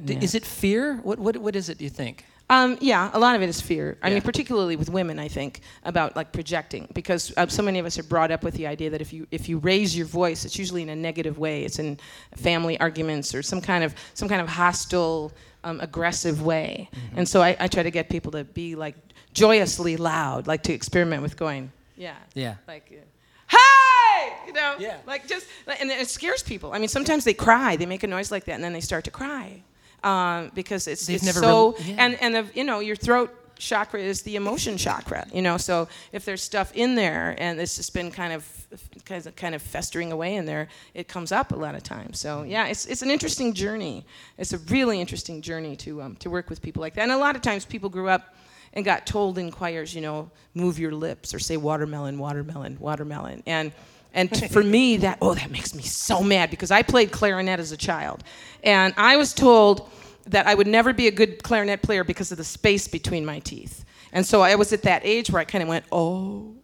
D- 0.05 0.19
Is 0.21 0.37
it 0.37 0.45
fear? 0.47 1.01
What 1.03 1.19
what 1.19 1.37
what 1.39 1.57
is 1.57 1.69
it? 1.69 1.79
Do 1.79 1.85
you 1.85 1.91
think? 1.91 2.25
Um, 2.51 2.77
yeah, 2.81 3.11
a 3.13 3.19
lot 3.19 3.37
of 3.37 3.43
it 3.43 3.49
is 3.49 3.61
fear. 3.61 3.97
I 4.03 4.09
Yeah. 4.09 4.15
mean, 4.15 4.23
particularly 4.23 4.75
with 4.75 4.91
women, 4.91 5.19
I 5.21 5.29
think 5.29 5.61
about 5.85 6.17
like 6.17 6.33
projecting 6.33 6.89
because 6.93 7.33
uh, 7.37 7.47
so 7.47 7.63
many 7.63 7.79
of 7.79 7.87
us 7.87 7.97
are 7.97 8.03
brought 8.03 8.31
up 8.33 8.43
with 8.43 8.55
the 8.55 8.67
idea 8.67 8.91
that 8.91 9.01
if 9.01 9.13
you 9.13 9.27
if 9.31 9.49
you 9.49 9.59
raise 9.59 9.97
your 9.97 10.07
voice, 10.07 10.45
it's 10.45 10.59
usually 10.59 10.83
in 10.83 10.89
a 10.89 10.97
negative 10.97 11.39
way. 11.39 11.63
It's 11.65 11.79
in 11.79 11.99
family 12.37 12.79
arguments 12.81 13.35
or 13.37 13.43
some 13.43 13.61
kind 13.61 13.85
of 13.85 13.95
some 14.15 14.29
kind 14.29 14.41
of 14.43 14.49
hostile, 14.49 15.33
um, 15.63 15.81
aggressive 15.81 16.43
way. 16.43 16.89
Mm-hmm. 16.93 17.19
And 17.19 17.29
so 17.29 17.41
I, 17.41 17.57
I 17.61 17.69
try 17.69 17.85
to 17.85 17.91
get 17.93 18.09
people 18.11 18.33
to 18.33 18.43
be 18.45 18.75
like 18.75 18.97
joyously 19.33 19.97
loud, 19.97 20.49
like 20.49 20.65
to 20.65 20.73
experiment 20.73 21.23
with 21.23 21.37
going, 21.37 21.71
yeah, 21.97 22.17
Yeah. 22.35 22.57
like. 22.69 22.91
Uh, 22.93 23.05
Hey, 23.47 24.33
you 24.47 24.53
know, 24.53 24.75
Yeah. 24.79 24.99
like 25.09 25.27
just, 25.27 25.45
and 25.81 25.91
it 25.91 26.09
scares 26.09 26.41
people. 26.43 26.73
I 26.73 26.79
mean, 26.79 26.89
sometimes 26.89 27.25
they 27.25 27.35
cry, 27.35 27.75
they 27.77 27.87
make 27.87 28.05
a 28.05 28.07
noise 28.07 28.31
like 28.31 28.45
that, 28.45 28.53
and 28.55 28.63
then 28.63 28.73
they 28.73 28.81
start 28.81 29.03
to 29.05 29.11
cry 29.11 29.63
um, 30.05 30.51
because 30.55 30.87
it's, 30.87 31.07
They've 31.07 31.17
it's 31.17 31.25
never 31.25 31.41
so, 31.41 31.77
yeah. 31.85 31.97
and 31.99 32.23
and 32.23 32.35
the, 32.35 32.47
you 32.55 32.65
know 32.65 32.81
your 32.81 32.97
throat 32.97 33.35
chakra 33.57 34.01
is 34.01 34.23
the 34.23 34.37
emotion 34.37 34.79
chakra 34.79 35.27
you 35.35 35.43
know 35.43 35.59
so 35.59 35.87
if 36.13 36.25
there's 36.25 36.43
stuff 36.43 36.73
in 36.75 36.95
there 36.95 37.37
and 37.37 37.61
it's 37.61 37.77
just 37.77 37.93
been 37.93 38.11
kind 38.11 38.33
of 38.33 38.43
kind 39.05 39.27
of 39.27 39.37
kind 39.37 39.55
of 39.55 39.61
festering 39.61 40.13
away 40.13 40.37
in 40.37 40.47
there 40.47 40.69
it 40.95 41.09
comes 41.09 41.31
up 41.31 41.53
a 41.53 41.57
lot 41.57 41.75
of 41.75 41.83
times. 41.83 42.19
So 42.19 42.43
yeah 42.43 42.67
it's, 42.67 42.87
it's 42.87 43.03
an 43.03 43.11
interesting 43.11 43.53
journey. 43.53 44.07
It's 44.39 44.53
a 44.53 44.59
really 44.59 45.01
interesting 45.01 45.43
journey 45.43 45.77
to 45.77 46.03
um, 46.03 46.17
to 46.17 46.31
work 46.31 46.49
with 46.49 46.63
people 46.63 46.81
like 46.81 46.95
that. 46.95 47.03
And 47.03 47.13
a 47.13 47.19
lot 47.19 47.37
of 47.37 47.43
times 47.43 47.65
people 47.65 47.91
grew 47.91 48.09
up 48.09 48.35
and 48.73 48.85
got 48.85 49.07
told 49.07 49.37
in 49.37 49.51
choirs 49.51 49.95
you 49.95 50.01
know 50.01 50.31
move 50.55 50.79
your 50.79 50.93
lips 50.93 51.35
or 51.35 51.39
say 51.39 51.57
watermelon 51.57 52.19
watermelon 52.19 52.79
watermelon. 52.81 53.43
And 53.47 53.73
and 54.15 54.51
for 54.51 54.63
me 54.63 54.97
that 54.97 55.19
oh 55.23 55.35
that 55.35 55.51
makes 55.51 55.75
me 55.75 55.83
so 55.83 56.23
mad 56.23 56.51
because 56.51 56.71
i 56.71 56.83
played 56.83 57.13
clarinet 57.13 57.61
as 57.61 57.73
a 57.73 57.77
child 57.77 58.25
and 58.63 58.93
i 58.97 59.17
was 59.17 59.33
told 59.33 59.91
that 60.31 60.47
I 60.47 60.55
would 60.55 60.67
never 60.67 60.93
be 60.93 61.07
a 61.07 61.11
good 61.11 61.43
clarinet 61.43 61.83
player 61.83 62.05
because 62.05 62.31
of 62.33 62.39
the 62.39 62.45
space 62.45 62.89
between 62.89 63.25
my 63.25 63.41
teeth. 63.41 63.85
And 64.13 64.25
so 64.25 64.43
I 64.43 64.55
was 64.55 64.73
at 64.73 64.83
that 64.83 65.03
age 65.05 65.31
where 65.31 65.41
I 65.41 65.45
kind 65.45 65.63
of 65.63 65.69
went, 65.69 65.85
oh. 65.93 66.55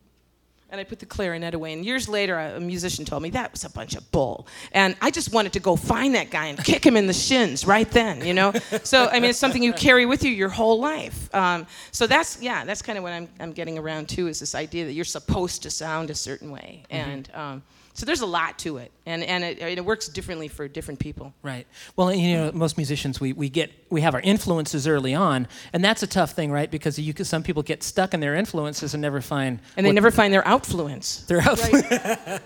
And 0.76 0.82
I 0.82 0.84
put 0.84 0.98
the 0.98 1.06
clarinet 1.06 1.54
away. 1.54 1.72
And 1.72 1.86
years 1.86 2.06
later, 2.06 2.38
a 2.38 2.60
musician 2.60 3.06
told 3.06 3.22
me 3.22 3.30
that 3.30 3.50
was 3.50 3.64
a 3.64 3.70
bunch 3.70 3.94
of 3.94 4.12
bull. 4.12 4.46
And 4.72 4.94
I 5.00 5.10
just 5.10 5.32
wanted 5.32 5.54
to 5.54 5.60
go 5.60 5.74
find 5.74 6.14
that 6.16 6.30
guy 6.30 6.48
and 6.48 6.62
kick 6.62 6.84
him 6.84 6.98
in 6.98 7.06
the 7.06 7.14
shins 7.14 7.66
right 7.66 7.90
then, 7.90 8.22
you 8.26 8.34
know? 8.34 8.52
So, 8.82 9.06
I 9.06 9.18
mean, 9.18 9.30
it's 9.30 9.38
something 9.38 9.62
you 9.62 9.72
carry 9.72 10.04
with 10.04 10.22
you 10.22 10.30
your 10.30 10.50
whole 10.50 10.78
life. 10.78 11.34
Um, 11.34 11.66
so 11.92 12.06
that's, 12.06 12.42
yeah, 12.42 12.66
that's 12.66 12.82
kind 12.82 12.98
of 12.98 13.04
what 13.04 13.14
I'm, 13.14 13.26
I'm 13.40 13.52
getting 13.52 13.78
around 13.78 14.10
to 14.10 14.28
is 14.28 14.38
this 14.38 14.54
idea 14.54 14.84
that 14.84 14.92
you're 14.92 15.06
supposed 15.06 15.62
to 15.62 15.70
sound 15.70 16.10
a 16.10 16.14
certain 16.14 16.50
way. 16.50 16.82
And 16.90 17.30
um, 17.32 17.62
so 17.96 18.04
there's 18.04 18.20
a 18.20 18.26
lot 18.26 18.58
to 18.60 18.76
it. 18.76 18.92
And, 19.06 19.22
and 19.24 19.42
it, 19.42 19.58
it 19.60 19.84
works 19.84 20.06
differently 20.08 20.48
for 20.48 20.68
different 20.68 21.00
people. 21.00 21.32
Right. 21.42 21.66
Well, 21.96 22.12
you 22.12 22.36
know, 22.36 22.52
most 22.52 22.76
musicians 22.76 23.20
we, 23.20 23.32
we 23.32 23.48
get 23.48 23.72
we 23.90 24.02
have 24.02 24.14
our 24.14 24.20
influences 24.20 24.86
early 24.86 25.14
on, 25.14 25.48
and 25.72 25.84
that's 25.84 26.02
a 26.02 26.06
tough 26.06 26.32
thing, 26.32 26.52
right? 26.52 26.70
Because 26.70 26.98
you 26.98 27.14
some 27.24 27.42
people 27.42 27.62
get 27.62 27.82
stuck 27.82 28.14
in 28.14 28.20
their 28.20 28.34
influences 28.34 28.94
and 28.94 29.00
never 29.00 29.20
find 29.20 29.60
And 29.76 29.86
they 29.86 29.90
what 29.90 29.94
never 29.94 30.10
find 30.10 30.32
their 30.32 30.42
outfluence. 30.42 31.26
their 31.26 31.40
out. 31.40 31.58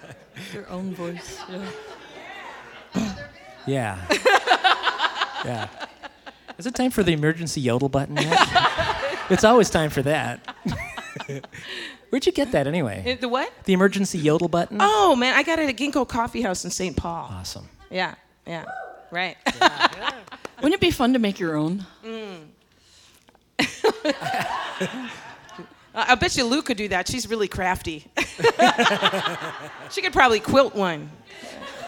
Their 0.53 0.71
own 0.71 0.95
voice. 0.95 1.39
Yeah. 1.51 1.71
Yeah. 3.67 4.07
yeah. 5.45 5.69
Is 6.57 6.67
it 6.67 6.75
time 6.75 6.91
for 6.91 7.03
the 7.03 7.13
emergency 7.13 7.61
yodel 7.61 7.89
button 7.89 8.17
yet? 8.17 8.39
it's 9.31 9.45
always 9.45 9.71
time 9.71 9.91
for 9.91 10.03
that. 10.03 10.55
Where'd 12.11 12.27
you 12.27 12.33
get 12.33 12.53
that 12.53 12.67
anyway? 12.67 13.19
The 13.21 13.29
what? 13.29 13.53
The 13.65 13.73
emergency 13.73 14.19
yodel 14.19 14.49
button? 14.49 14.79
Oh 14.81 15.17
man, 15.17 15.35
I 15.35 15.43
got 15.43 15.59
it 15.59 15.69
at 15.69 15.77
Ginkgo 15.77 16.07
Coffee 16.07 16.43
House 16.43 16.65
in 16.65 16.71
St. 16.71 16.97
Paul. 16.97 17.29
Awesome. 17.31 17.69
Yeah, 17.91 18.15
yeah, 18.47 18.65
right. 19.11 19.37
Wouldn't 20.57 20.75
it 20.75 20.81
be 20.81 20.91
fun 20.91 21.13
to 21.15 21.19
make 21.19 21.39
your 21.39 21.57
own? 21.57 21.87
Mm. 22.05 22.47
I 25.95 26.13
I 26.13 26.15
bet 26.17 26.37
you 26.37 26.45
Lou 26.45 26.63
could 26.63 26.77
do 26.77 26.89
that. 26.89 27.09
She's 27.09 27.29
really 27.29 27.49
crafty. 27.49 28.07
she 29.91 30.03
could 30.03 30.13
probably 30.13 30.41
quilt 30.41 30.75
one. 30.75 31.11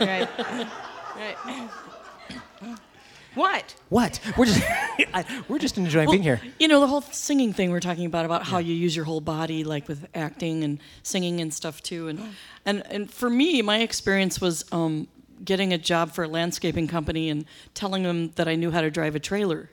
Right. 0.01 0.29
Right. 0.39 1.69
What? 3.35 3.75
What? 3.89 4.21
We're 4.37 4.47
just 4.47 4.63
I, 5.15 5.25
we're 5.49 5.59
just 5.59 5.79
enjoying 5.79 6.11
being 6.11 6.23
here. 6.23 6.41
You 6.59 6.69
know, 6.69 6.81
the 6.81 6.87
whole 6.87 7.01
singing 7.01 7.53
thing 7.53 7.71
we're 7.71 7.81
talking 7.81 8.07
about, 8.07 8.25
about 8.25 8.45
how 8.45 8.59
you 8.59 8.75
use 8.75 8.95
your 8.95 9.05
whole 9.05 9.21
body, 9.21 9.65
like 9.65 9.89
with 9.89 10.07
acting 10.15 10.65
and 10.65 10.79
singing 11.03 11.41
and 11.41 11.53
stuff 11.53 11.83
too. 11.83 12.09
And, 12.09 12.35
and, 12.67 12.83
and 12.91 13.11
for 13.11 13.31
me, 13.31 13.63
my 13.63 13.79
experience 13.79 14.41
was 14.41 14.65
um, 14.73 15.09
getting 15.45 15.73
a 15.73 15.79
job 15.79 16.13
for 16.13 16.25
a 16.25 16.29
landscaping 16.29 16.89
company 16.89 17.31
and 17.31 17.45
telling 17.75 18.03
them 18.03 18.33
that 18.37 18.49
I 18.49 18.55
knew 18.55 18.71
how 18.71 18.81
to 18.83 18.91
drive 18.91 19.15
a 19.15 19.21
trailer 19.21 19.71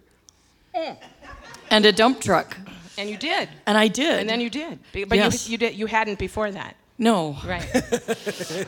and 1.70 1.86
a 1.86 1.92
dump 1.92 2.22
truck. 2.22 2.58
And 2.98 3.10
you 3.10 3.18
did. 3.18 3.50
And 3.66 3.78
I 3.78 3.88
did. 3.88 4.20
And 4.20 4.30
then 4.30 4.42
you 4.42 4.50
did. 4.50 4.80
But 4.94 5.18
Yes. 5.18 5.48
you, 5.48 5.54
you 5.54 5.58
did. 5.58 5.76
You 5.76 5.86
hadn't 5.86 6.20
before 6.20 6.52
that. 6.52 6.76
No. 6.98 7.38
Right. 7.46 7.66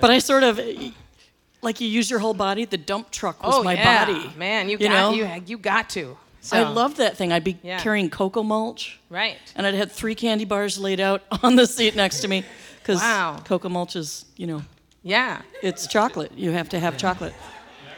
But 0.00 0.10
I 0.10 0.18
sort 0.18 0.42
of, 0.42 0.60
like 1.62 1.80
you 1.80 1.88
use 1.88 2.10
your 2.10 2.18
whole 2.18 2.34
body, 2.34 2.64
the 2.64 2.76
dump 2.76 3.10
truck 3.10 3.42
was 3.42 3.54
oh 3.56 3.62
my 3.62 3.74
yeah, 3.74 4.04
body. 4.04 4.30
man. 4.36 4.68
You, 4.68 4.78
You 4.78 4.88
got 4.88 4.92
know? 4.94 5.12
you. 5.12 5.42
You 5.46 5.58
got 5.58 5.88
to. 5.90 6.16
So, 6.40 6.56
I 6.56 6.68
love 6.68 6.96
that 6.96 7.16
thing. 7.16 7.32
I'd 7.32 7.44
be 7.44 7.56
Yeah. 7.62 7.78
carrying 7.80 8.10
cocoa 8.10 8.42
mulch. 8.42 8.98
Right. 9.08 9.38
and 9.54 9.64
I'd 9.66 9.74
had 9.74 9.92
three 9.92 10.14
candy 10.16 10.44
bars 10.44 10.76
laid 10.78 10.98
out 10.98 11.22
on 11.42 11.54
the 11.56 11.66
seat 11.66 11.94
next 11.94 12.20
to 12.22 12.28
me 12.28 12.44
because 12.80 12.98
Wow. 12.98 13.40
cocoa 13.44 13.68
mulch 13.68 13.94
is, 13.94 14.24
you 14.36 14.46
know, 14.48 14.62
Yeah. 15.04 15.42
it's 15.62 15.86
chocolate. 15.86 16.32
You 16.36 16.50
have 16.50 16.68
to 16.70 16.80
have 16.80 16.96
chocolate. 16.96 17.32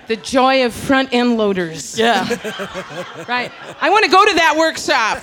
The 0.09 0.17
joy 0.17 0.67
of 0.67 0.75
front 0.75 1.15
end 1.15 1.39
loaders. 1.39 1.99
Yeah. 1.99 2.25
Right. 3.29 3.51
I 3.81 3.89
want 3.89 4.05
to 4.05 4.11
go 4.11 4.23
to 4.27 4.35
that 4.35 4.57
workshop. 4.59 5.23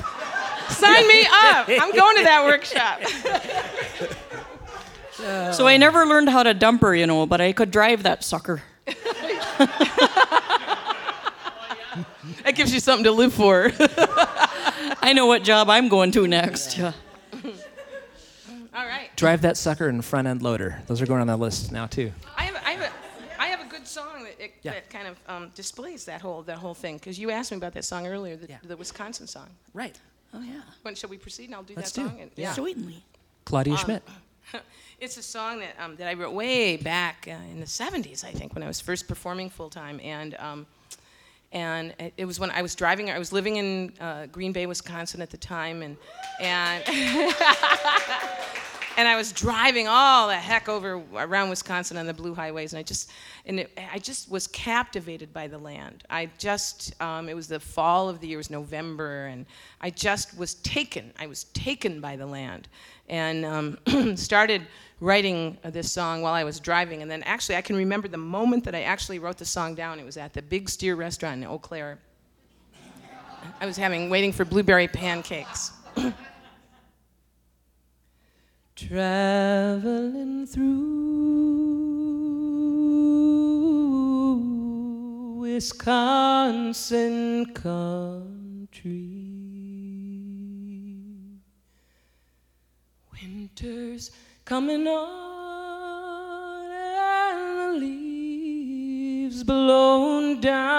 Sign 0.72 1.08
me 1.08 1.22
up. 1.30 1.68
I'm 1.70 1.92
going 1.96 2.18
to 2.18 2.24
that 2.24 2.44
workshop. 2.46 3.02
so 5.54 5.68
I 5.68 5.78
never 5.78 6.06
learned 6.06 6.30
how 6.30 6.44
to 6.44 6.54
dumper, 6.54 6.98
you 6.98 7.08
know, 7.08 7.26
but 7.26 7.42
I 7.42 7.52
could 7.54 7.72
drive 7.72 8.04
that 8.04 8.24
sucker. 8.24 8.62
that 12.44 12.54
gives 12.56 12.74
you 12.74 12.80
something 12.80 13.04
to 13.06 13.12
live 13.12 13.34
for. 13.34 13.72
I 13.80 15.14
know 15.14 15.26
what 15.26 15.44
job 15.44 15.70
I'm 15.70 15.90
going 15.90 16.12
to 16.14 16.28
next. 16.28 16.78
Yeah. 16.78 16.94
All 18.74 18.86
right. 18.86 19.10
Drive 19.16 19.42
that 19.42 19.58
sucker 19.58 19.88
and 19.88 20.04
front 20.04 20.28
end 20.28 20.42
loader. 20.42 20.82
Those 20.88 21.02
are 21.02 21.06
going 21.06 21.22
on 21.22 21.28
the 21.28 21.38
list 21.38 21.72
now 21.72 21.88
too. 21.88 22.12
I 22.38 22.44
have, 22.44 22.56
I 22.66 22.72
have, 22.72 22.82
a, 22.82 23.42
I 23.42 23.46
have 23.48 23.62
a 23.66 23.70
good 23.70 23.86
song 23.88 24.24
that, 24.24 24.40
it, 24.44 24.54
Yeah. 24.62 24.72
that 24.74 24.90
kind 24.90 25.08
of 25.08 25.18
um, 25.28 25.52
displays 25.56 26.06
that 26.06 26.22
whole 26.22 26.42
that 26.44 26.58
whole 26.58 26.74
thing. 26.74 26.98
Because 26.98 27.20
you 27.20 27.32
asked 27.32 27.52
me 27.52 27.58
about 27.58 27.74
that 27.74 27.86
song 27.86 28.08
earlier, 28.08 28.36
the, 28.38 28.48
Yeah. 28.48 28.58
the 28.64 28.78
Wisconsin 28.78 29.28
song. 29.28 29.50
Right. 29.74 30.00
Oh 30.34 30.42
yeah. 30.42 30.62
When 30.84 30.96
shall 30.96 31.10
we 31.10 31.18
proceed? 31.18 31.46
And 31.46 31.56
I'll 31.56 31.64
do 31.64 31.74
Let's 31.76 31.92
that 31.92 32.02
do. 32.04 32.08
song. 32.10 32.22
And, 32.22 32.32
Yeah. 32.36 32.54
Certainly. 32.54 33.04
Claudia 33.44 33.76
Schmidt. 33.78 34.04
it's 35.00 35.18
a 35.18 35.24
song 35.24 35.60
that, 35.60 35.76
um, 35.80 35.96
that 35.98 36.08
I 36.08 36.14
wrote 36.14 36.34
way 36.34 36.78
back 36.78 37.28
uh, 37.28 37.32
in 37.52 37.60
the 37.60 37.66
70s, 37.66 38.24
I 38.24 38.32
think, 38.32 38.54
when 38.54 38.64
I 38.64 38.68
was 38.68 38.82
first 38.82 39.08
performing 39.08 39.50
full 39.50 39.70
time. 39.70 40.00
And, 40.04 40.36
um, 40.36 40.66
and 41.52 41.94
it, 42.00 42.14
it 42.18 42.26
was 42.26 42.40
when 42.40 42.52
I 42.52 42.62
was 42.62 42.76
driving, 42.76 43.10
I 43.10 43.20
was 43.20 43.34
living 43.34 43.58
in 43.58 43.94
uh, 44.00 44.28
Green 44.28 44.52
Bay, 44.52 44.66
Wisconsin 44.66 45.22
at 45.22 45.30
the 45.30 45.38
time. 45.38 45.82
And, 45.82 45.98
and, 46.40 46.84
and 48.98 49.08
I 49.08 49.16
was 49.18 49.34
driving 49.34 49.88
all 49.88 50.28
the 50.30 50.36
heck 50.36 50.70
over 50.70 51.02
around 51.14 51.50
Wisconsin 51.50 51.98
on 51.98 52.06
the 52.06 52.14
blue 52.14 52.34
highways. 52.34 52.72
And 52.72 52.80
I 52.80 52.84
just, 52.84 53.12
and 53.46 53.60
it, 53.60 53.78
I 53.92 54.00
just 54.00 54.32
was 54.32 54.48
captivated 54.48 55.34
by 55.34 55.48
the 55.48 55.58
land. 55.58 56.04
I 56.10 56.30
just, 56.38 57.00
um, 57.02 57.28
it 57.28 57.36
was 57.36 57.48
the 57.48 57.60
fall 57.60 58.08
of 58.08 58.22
the 58.22 58.28
year, 58.28 58.38
it 58.38 58.38
was 58.38 58.50
November. 58.50 59.26
And 59.26 59.46
I 59.82 59.90
just 59.90 60.38
was 60.38 60.54
taken. 60.56 61.12
I 61.20 61.28
was 61.28 61.46
taken 61.46 62.00
by 62.00 62.16
the 62.16 62.26
land 62.26 62.70
and 63.12 63.46
um, 63.46 63.78
started 64.16 64.66
writing 65.02 65.58
this 65.66 65.92
song 65.92 66.22
while 66.22 66.34
I 66.34 66.44
was 66.44 66.60
driving. 66.60 67.04
And 67.04 67.12
then 67.12 67.22
actually, 67.24 67.58
I 67.58 67.62
can 67.62 67.76
remember 67.76 68.08
the 68.08 68.18
moment 68.18 68.64
that 68.64 68.74
I 68.74 68.84
actually 68.84 69.20
wrote 69.20 69.38
the 69.38 69.46
song 69.46 69.76
down. 69.76 70.00
It 70.00 70.06
was 70.06 70.18
at 70.18 70.34
the 70.34 70.42
Big 70.42 70.70
Steer 70.70 70.96
restaurant 70.96 71.44
in 71.44 71.50
Eau 71.50 71.60
Claire. 71.60 72.00
I 73.60 73.66
was 73.66 73.76
having 73.78 74.10
waiting 74.10 74.32
for 74.32 74.46
blueberry 74.46 74.88
pancakes. 74.88 75.74
Traveling 78.76 80.48
through 80.48 80.70
Wisconsin 85.40 87.54
country. 87.54 89.51
Winter's 93.22 94.12
coming 94.46 94.88
on 94.88 96.72
and 96.72 97.60
the 97.60 97.74
leaves 97.80 99.44
blown 99.44 100.42
down. 100.42 100.72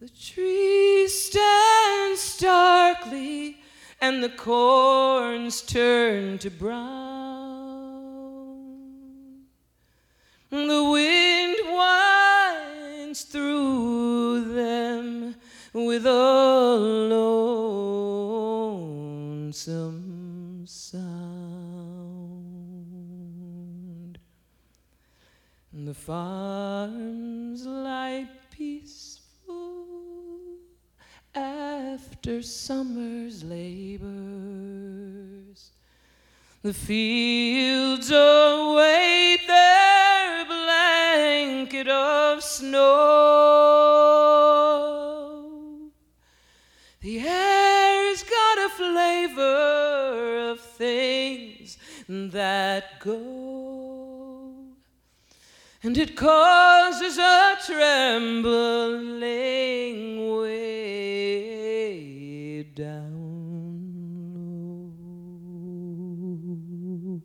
The 0.00 0.08
trees 0.08 1.26
stand 1.26 2.18
starkly 2.18 3.58
and 4.00 4.22
the 4.22 4.30
corns 4.30 5.62
turn 5.62 6.38
to 6.38 6.50
brown. 6.50 7.38
The 10.50 10.90
wind 10.90 11.56
winds 11.68 13.22
through 13.22 14.54
them 14.54 15.36
with 15.86 16.06
a 16.06 16.76
lonesome 18.78 20.64
sound. 20.66 21.38
And 25.72 25.86
the 25.86 25.94
farms 25.94 27.66
lie 27.66 28.28
peaceful 28.50 29.86
after 31.34 32.42
summer's 32.42 33.44
labors. 33.44 34.08
The 36.62 36.74
fields 36.74 38.10
await 38.10 39.46
their 39.46 40.44
blanket 40.44 41.88
of 41.88 42.42
snow. 42.42 43.27
That 52.08 53.00
go, 53.00 54.54
and 55.82 55.98
it 55.98 56.16
causes 56.16 57.18
a 57.18 57.58
trembling 57.66 58.38
way 60.38 62.62
down 62.62 63.02
low. 67.12 67.20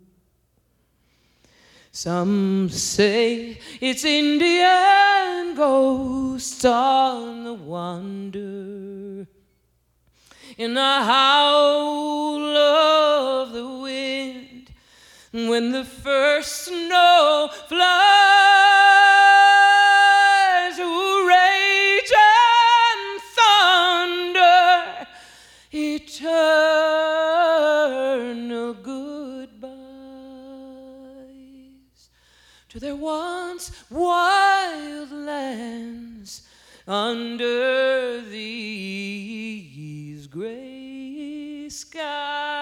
Some 1.94 2.68
say 2.68 3.58
it's 3.80 4.04
Indian 4.04 5.56
ghosts 5.56 6.66
on 6.66 7.46
the 7.46 7.54
wander 7.54 9.26
in 10.58 10.74
the 10.74 10.82
howl 10.82 12.58
of 12.58 13.54
the 13.54 13.66
wind 13.66 14.43
when 15.34 15.72
the 15.72 15.84
first 15.84 16.66
snow 16.66 17.50
flies 17.68 17.88
who 20.78 21.28
rage 21.28 22.14
and 22.16 23.22
thunder 23.36 25.08
eternal 25.72 26.36
goodbyes 28.76 29.70
to 32.70 32.80
their 32.80 32.96
once 32.96 33.72
wild 33.90 35.12
lands 35.12 36.48
under 36.88 38.22
these 38.22 38.68
gray 40.28 41.68
skies. 41.70 42.53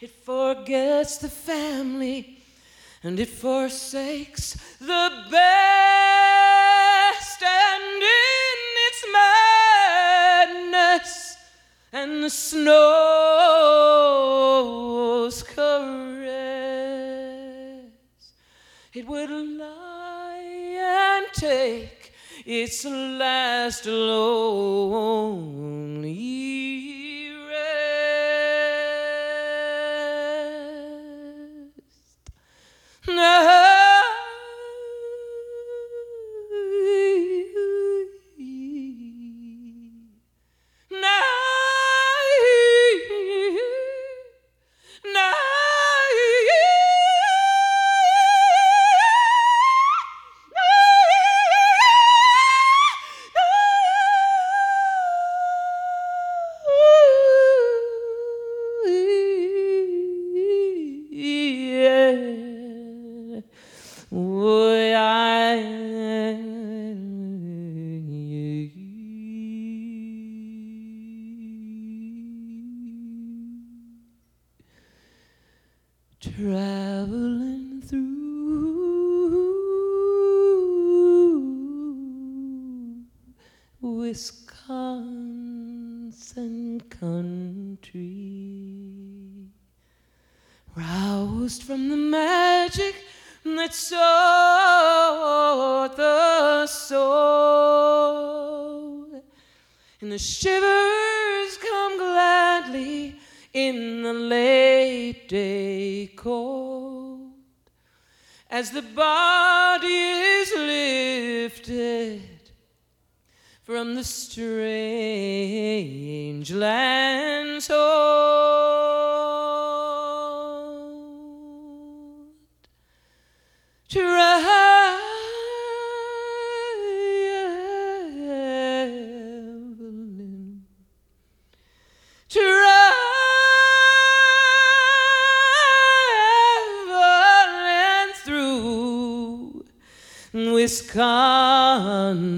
It 0.00 0.10
forgets 0.10 1.16
the 1.18 1.30
family 1.30 2.38
and 3.02 3.18
it 3.20 3.28
forsakes 3.28 4.56
the 4.80 5.10
best, 5.30 5.46
and 7.42 8.02
in 8.02 8.58
its 8.88 9.04
madness 10.42 11.36
and 11.92 12.24
the 12.24 12.30
snow's 12.30 12.66
caress, 15.42 16.26
it 18.92 19.06
would 19.06 19.30
and 19.30 19.60
take 21.38 22.12
its 22.46 22.84
last 22.84 23.86
lonely 23.86 25.36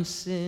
sim 0.05 0.48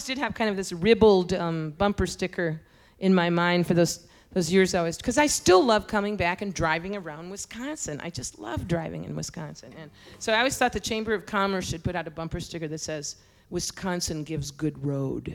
always 0.00 0.06
did 0.06 0.18
have 0.18 0.34
kind 0.34 0.48
of 0.48 0.56
this 0.56 0.72
ribald 0.72 1.34
um, 1.34 1.72
bumper 1.76 2.06
sticker 2.06 2.58
in 3.00 3.14
my 3.14 3.28
mind 3.28 3.66
for 3.66 3.74
those 3.74 4.06
those 4.32 4.50
years 4.50 4.74
I 4.74 4.82
was 4.82 4.96
because 4.96 5.18
I 5.18 5.26
still 5.26 5.62
love 5.62 5.88
coming 5.88 6.16
back 6.16 6.40
and 6.40 6.54
driving 6.54 6.96
around 6.96 7.30
Wisconsin. 7.30 8.00
I 8.00 8.10
just 8.10 8.38
love 8.38 8.68
driving 8.68 9.04
in 9.04 9.14
Wisconsin, 9.16 9.74
and 9.76 9.90
so 10.18 10.32
I 10.32 10.38
always 10.38 10.56
thought 10.56 10.72
the 10.72 10.80
Chamber 10.80 11.12
of 11.12 11.26
Commerce 11.26 11.68
should 11.68 11.82
put 11.82 11.96
out 11.96 12.06
a 12.06 12.10
bumper 12.10 12.40
sticker 12.40 12.68
that 12.68 12.78
says 12.78 13.16
"Wisconsin 13.50 14.24
gives 14.24 14.50
good 14.50 14.82
road." 14.82 15.34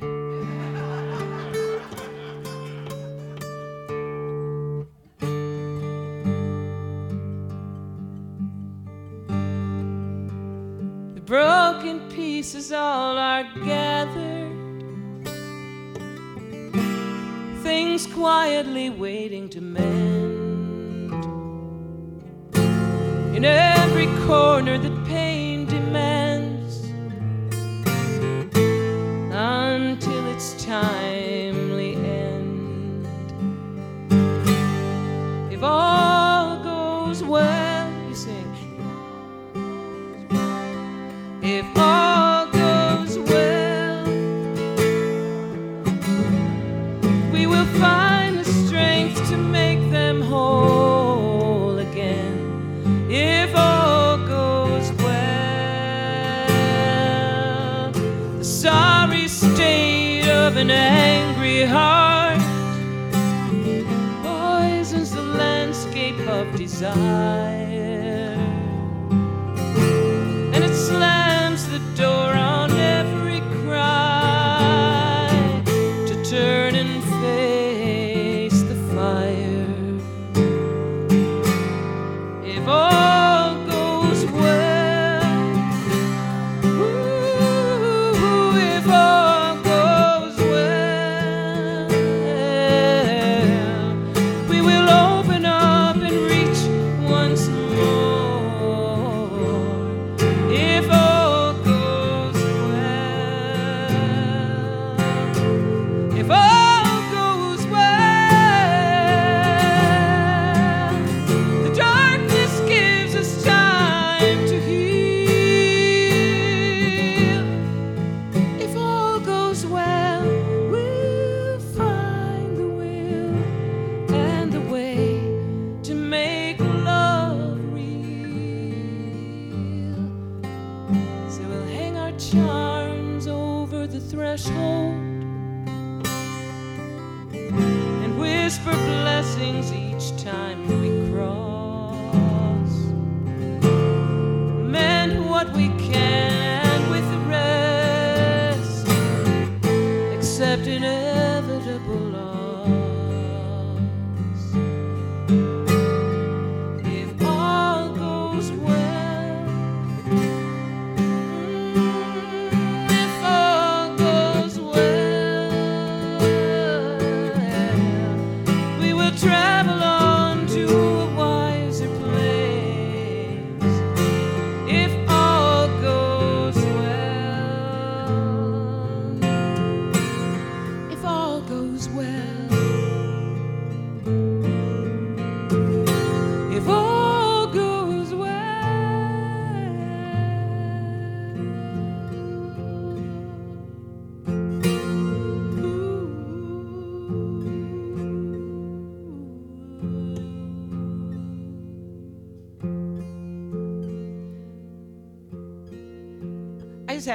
quietly 18.56 18.89
waiting 18.89 19.49
to 19.49 19.60
mend. 19.60 20.14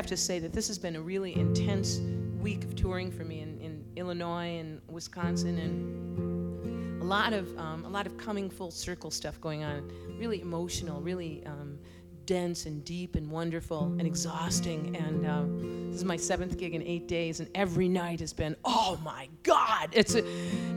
Have 0.01 0.07
to 0.07 0.17
say 0.17 0.39
that 0.39 0.55
this 0.55 0.67
has 0.67 0.79
been 0.79 0.97
a 0.97 1.01
really 1.01 1.37
intense 1.37 2.01
week 2.41 2.65
of 2.65 2.75
touring 2.75 3.13
for 3.13 3.23
me 3.23 3.41
in, 3.41 3.61
in 3.61 3.85
Illinois 3.97 4.59
and 4.59 4.81
Wisconsin, 4.89 5.59
and 5.59 7.03
a 7.03 7.05
lot 7.05 7.35
of 7.35 7.55
um, 7.59 7.85
a 7.85 7.89
lot 7.91 8.07
of 8.07 8.17
coming 8.17 8.49
full 8.49 8.71
circle 8.71 9.11
stuff 9.11 9.39
going 9.43 9.63
on. 9.63 9.93
Really 10.19 10.41
emotional, 10.41 11.03
really 11.03 11.45
um, 11.45 11.79
dense 12.25 12.65
and 12.65 12.83
deep 12.83 13.15
and 13.15 13.31
wonderful 13.31 13.95
and 13.99 14.07
exhausting. 14.07 14.97
And 14.97 15.27
um, 15.27 15.91
this 15.91 15.97
is 15.97 16.05
my 16.07 16.17
seventh 16.17 16.57
gig 16.57 16.75
in 16.75 16.83
eight 16.83 17.07
days, 17.07 17.41
and 17.41 17.51
every 17.55 17.87
night 17.87 18.21
has 18.21 18.33
been, 18.33 18.57
oh 18.65 18.99
my 19.05 19.29
God! 19.43 19.91
It's 19.93 20.15
a, 20.15 20.25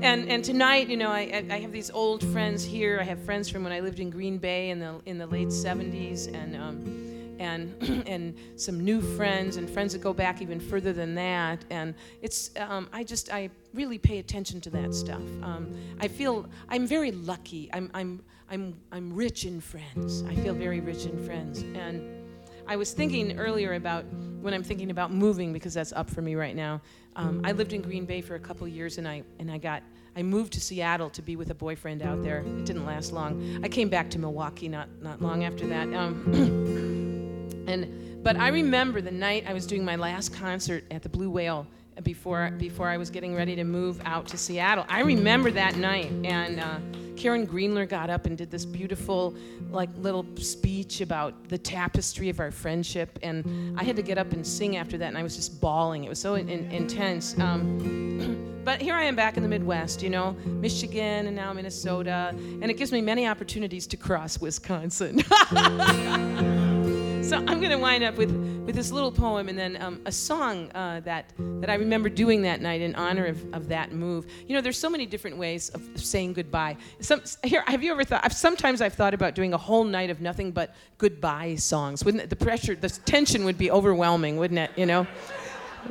and 0.01 0.27
and 0.27 0.43
tonight, 0.43 0.89
you 0.89 0.97
know, 0.97 1.11
I, 1.11 1.45
I 1.49 1.59
have 1.59 1.71
these 1.71 1.91
old 1.91 2.25
friends 2.33 2.65
here. 2.65 2.99
I 2.99 3.05
have 3.05 3.23
friends 3.23 3.47
from 3.47 3.63
when 3.63 3.71
I 3.71 3.79
lived 3.79 4.01
in 4.01 4.09
Green 4.09 4.37
Bay 4.37 4.69
in 4.69 4.79
the 4.79 4.99
in 5.05 5.17
the 5.17 5.27
late 5.27 5.47
'70s, 5.47 6.27
and. 6.27 6.53
And 7.43 8.03
and 8.07 8.35
some 8.55 8.83
new 8.83 9.01
friends 9.01 9.57
and 9.57 9.69
friends 9.69 9.93
that 9.93 10.01
go 10.01 10.13
back 10.13 10.41
even 10.41 10.59
further 10.59 10.93
than 10.93 11.13
that. 11.15 11.65
And 11.69 11.93
it's 12.21 12.51
um, 12.57 12.89
I 12.93 13.03
just 13.03 13.31
I 13.31 13.49
really 13.73 13.97
pay 13.97 14.19
attention 14.19 14.61
to 14.61 14.69
that 14.71 14.93
stuff. 14.93 15.21
Um, 15.41 15.75
I 15.99 16.07
feel 16.07 16.49
I'm 16.69 16.87
very 16.87 17.11
lucky. 17.11 17.69
I'm 17.73 17.89
I'm 17.93 18.23
I'm 18.49 18.75
I'm 18.91 19.13
rich 19.13 19.45
in 19.45 19.59
friends. 19.59 20.23
I 20.23 20.35
feel 20.35 20.53
very 20.53 20.79
rich 20.79 21.05
in 21.05 21.23
friends. 21.25 21.61
And 21.61 22.01
I 22.67 22.75
was 22.75 22.93
thinking 22.93 23.39
earlier 23.39 23.73
about 23.73 24.05
when 24.41 24.53
I'm 24.53 24.63
thinking 24.63 24.91
about 24.91 25.11
moving 25.11 25.53
because 25.53 25.73
that's 25.73 25.93
up 25.93 26.09
for 26.09 26.21
me 26.21 26.35
right 26.35 26.55
now. 26.55 26.81
Um, 27.15 27.41
I 27.43 27.51
lived 27.51 27.73
in 27.73 27.81
Green 27.81 28.05
Bay 28.05 28.21
for 28.21 28.35
a 28.35 28.39
couple 28.39 28.67
years 28.67 28.97
and 28.97 29.07
I 29.07 29.23
and 29.39 29.51
I 29.51 29.57
got 29.57 29.83
I 30.15 30.21
moved 30.21 30.53
to 30.53 30.61
Seattle 30.61 31.09
to 31.11 31.21
be 31.21 31.35
with 31.35 31.49
a 31.49 31.55
boyfriend 31.55 32.03
out 32.03 32.21
there. 32.23 32.39
It 32.39 32.65
didn't 32.65 32.85
last 32.85 33.11
long. 33.11 33.61
I 33.63 33.67
came 33.67 33.89
back 33.89 34.09
to 34.11 34.19
Milwaukee 34.19 34.67
not 34.67 34.87
not 35.01 35.21
long 35.21 35.43
after 35.43 35.67
that. 35.67 35.93
Um, 35.93 36.89
and 37.67 38.23
but 38.23 38.37
I 38.37 38.47
remember 38.49 39.01
the 39.01 39.11
night 39.11 39.43
I 39.47 39.53
was 39.53 39.65
doing 39.65 39.83
my 39.83 39.97
last 39.97 40.33
concert 40.33 40.85
at 40.91 41.03
the 41.03 41.09
Blue 41.09 41.29
Whale 41.29 41.67
before 42.01 42.51
before 42.57 42.87
I 42.87 42.97
was 42.97 43.09
getting 43.09 43.35
ready 43.35 43.55
to 43.55 43.63
move 43.63 44.01
out 44.05 44.27
to 44.27 44.37
Seattle. 44.37 44.85
I 44.89 45.01
remember 45.01 45.51
that 45.51 45.75
night, 45.75 46.11
and 46.23 46.59
uh, 46.59 46.79
Karen 47.15 47.45
Greenler 47.45 47.85
got 47.85 48.09
up 48.09 48.25
and 48.25 48.37
did 48.37 48.49
this 48.49 48.65
beautiful, 48.65 49.35
like 49.69 49.89
little 49.97 50.25
speech 50.37 51.01
about 51.01 51.49
the 51.49 51.57
tapestry 51.57 52.29
of 52.29 52.39
our 52.39 52.51
friendship, 52.51 53.19
and 53.21 53.77
I 53.77 53.83
had 53.83 53.95
to 53.97 54.01
get 54.01 54.17
up 54.17 54.31
and 54.33 54.45
sing 54.45 54.77
after 54.77 54.97
that, 54.97 55.07
and 55.07 55.17
I 55.17 55.23
was 55.23 55.35
just 55.35 55.61
bawling. 55.61 56.03
It 56.03 56.09
was 56.09 56.19
so 56.19 56.35
in, 56.35 56.49
in, 56.49 56.71
intense. 56.71 57.37
Um, 57.37 58.61
but 58.63 58.81
here 58.81 58.95
I 58.95 59.03
am 59.03 59.15
back 59.15 59.37
in 59.37 59.43
the 59.43 59.49
Midwest, 59.49 60.01
you 60.01 60.09
know, 60.09 60.31
Michigan 60.45 61.27
and 61.27 61.35
now 61.35 61.53
Minnesota, 61.53 62.29
and 62.33 62.65
it 62.65 62.75
gives 62.75 62.91
me 62.91 63.01
many 63.01 63.27
opportunities 63.27 63.85
to 63.87 63.97
cross 63.97 64.39
Wisconsin. 64.39 65.21
so 67.33 67.39
I'm 67.39 67.59
going 67.59 67.71
to 67.71 67.79
wind 67.79 68.03
up 68.03 68.15
with, 68.15 68.29
with 68.29 68.75
this 68.75 68.91
little 68.91 69.11
poem 69.11 69.49
and 69.49 69.57
then 69.57 69.81
um, 69.81 70.01
a 70.05 70.11
song 70.11 70.69
uh, 70.75 70.99
that, 70.99 71.33
that 71.61 71.67
I 71.67 71.73
remember 71.73 72.07
doing 72.07 72.43
that 72.43 72.61
night 72.61 72.79
in 72.79 72.93
honor 72.93 73.25
of, 73.25 73.53
of 73.55 73.69
that 73.69 73.91
move. 73.91 74.27
You 74.47 74.53
know, 74.53 74.61
there's 74.61 74.77
so 74.77 74.87
many 74.87 75.07
different 75.07 75.37
ways 75.37 75.69
of 75.69 75.81
saying 75.95 76.33
goodbye. 76.33 76.77
Some, 76.99 77.23
here, 77.43 77.63
have 77.65 77.81
you 77.81 77.91
ever 77.91 78.03
thought, 78.03 78.21
I've, 78.23 78.33
sometimes 78.33 78.81
I've 78.81 78.93
thought 78.93 79.15
about 79.15 79.33
doing 79.33 79.51
a 79.51 79.57
whole 79.57 79.83
night 79.83 80.11
of 80.11 80.21
nothing 80.21 80.51
but 80.51 80.75
goodbye 80.99 81.55
songs. 81.55 82.05
Wouldn't 82.05 82.21
it, 82.21 82.29
the 82.29 82.35
pressure, 82.35 82.75
the 82.75 82.89
tension 82.89 83.45
would 83.45 83.57
be 83.57 83.71
overwhelming, 83.71 84.37
wouldn't 84.37 84.59
it, 84.59 84.69
you 84.75 84.85
know? 84.85 85.07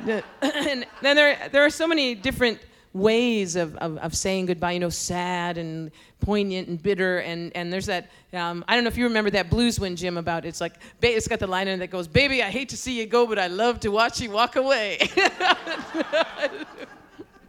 and 0.42 0.86
then 1.02 1.16
there, 1.16 1.48
there 1.50 1.64
are 1.64 1.70
so 1.70 1.88
many 1.88 2.14
different 2.14 2.60
ways 2.94 3.56
of, 3.56 3.76
of, 3.76 3.96
of, 3.98 4.14
saying 4.14 4.46
goodbye, 4.46 4.72
you 4.72 4.80
know, 4.80 4.90
sad 4.90 5.56
and 5.58 5.90
poignant 6.20 6.68
and 6.68 6.82
bitter. 6.82 7.18
And, 7.18 7.50
and 7.54 7.72
there's 7.72 7.86
that, 7.86 8.10
um, 8.32 8.64
I 8.68 8.74
don't 8.74 8.84
know 8.84 8.88
if 8.88 8.96
you 8.96 9.04
remember 9.04 9.30
that 9.30 9.48
blues 9.50 9.80
one, 9.80 9.96
Jim, 9.96 10.18
about 10.18 10.44
it's 10.44 10.60
like, 10.60 10.74
it's 11.00 11.28
got 11.28 11.38
the 11.38 11.46
line 11.46 11.68
in 11.68 11.74
it 11.74 11.78
that 11.78 11.90
goes, 11.90 12.06
Baby, 12.06 12.42
I 12.42 12.50
hate 12.50 12.68
to 12.70 12.76
see 12.76 12.98
you 12.98 13.06
go, 13.06 13.26
but 13.26 13.38
I 13.38 13.46
love 13.46 13.80
to 13.80 13.88
watch 13.88 14.20
you 14.20 14.30
walk 14.30 14.56
away. 14.56 14.98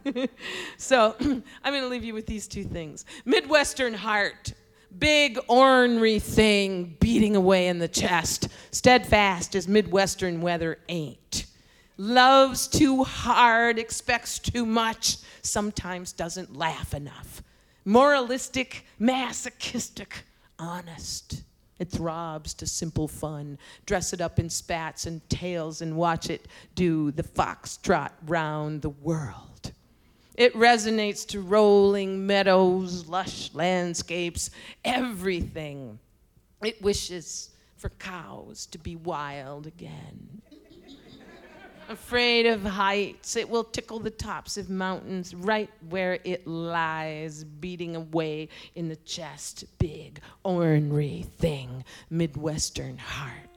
so 0.78 1.14
I'm 1.20 1.42
going 1.64 1.82
to 1.82 1.88
leave 1.88 2.04
you 2.04 2.14
with 2.14 2.26
these 2.26 2.48
two 2.48 2.64
things 2.64 3.04
Midwestern 3.24 3.94
heart. 3.94 4.52
Big 4.96 5.40
ornery 5.48 6.20
thing 6.20 6.96
beating 7.00 7.34
away 7.34 7.66
in 7.66 7.80
the 7.80 7.88
chest, 7.88 8.46
steadfast 8.70 9.56
as 9.56 9.66
Midwestern 9.66 10.40
weather 10.40 10.78
ain't 10.88 11.46
loves 11.96 12.66
too 12.66 13.04
hard, 13.04 13.78
expects 13.78 14.38
too 14.38 14.66
much, 14.66 15.18
sometimes 15.46 16.12
doesn't 16.12 16.56
laugh 16.56 16.94
enough. 16.94 17.42
Moralistic, 17.84 18.86
masochistic, 18.98 20.24
honest. 20.58 21.42
It 21.78 21.90
throbs 21.90 22.54
to 22.54 22.66
simple 22.66 23.08
fun. 23.08 23.58
Dress 23.84 24.12
it 24.12 24.20
up 24.20 24.38
in 24.38 24.48
spats 24.48 25.06
and 25.06 25.28
tails 25.28 25.82
and 25.82 25.96
watch 25.96 26.30
it 26.30 26.46
do 26.74 27.10
the 27.10 27.22
foxtrot 27.22 28.12
round 28.26 28.82
the 28.82 28.90
world. 28.90 29.72
It 30.36 30.54
resonates 30.54 31.26
to 31.28 31.40
rolling 31.40 32.26
meadows, 32.26 33.06
lush 33.06 33.50
landscapes, 33.54 34.50
everything. 34.84 35.98
It 36.62 36.80
wishes 36.82 37.50
for 37.76 37.90
cows 37.90 38.66
to 38.66 38.78
be 38.78 38.96
wild 38.96 39.66
again 39.66 40.42
afraid 41.88 42.46
of 42.46 42.62
heights. 42.62 43.36
It 43.36 43.48
will 43.48 43.64
tickle 43.64 43.98
the 43.98 44.10
tops 44.10 44.56
of 44.56 44.70
mountains 44.70 45.34
right 45.34 45.70
where 45.88 46.18
it 46.24 46.46
lies, 46.46 47.44
beating 47.44 47.96
away 47.96 48.48
in 48.74 48.88
the 48.88 48.96
chest. 48.96 49.64
Big, 49.78 50.20
ornery 50.42 51.26
thing, 51.38 51.84
Midwestern 52.10 52.98
heart. 52.98 53.53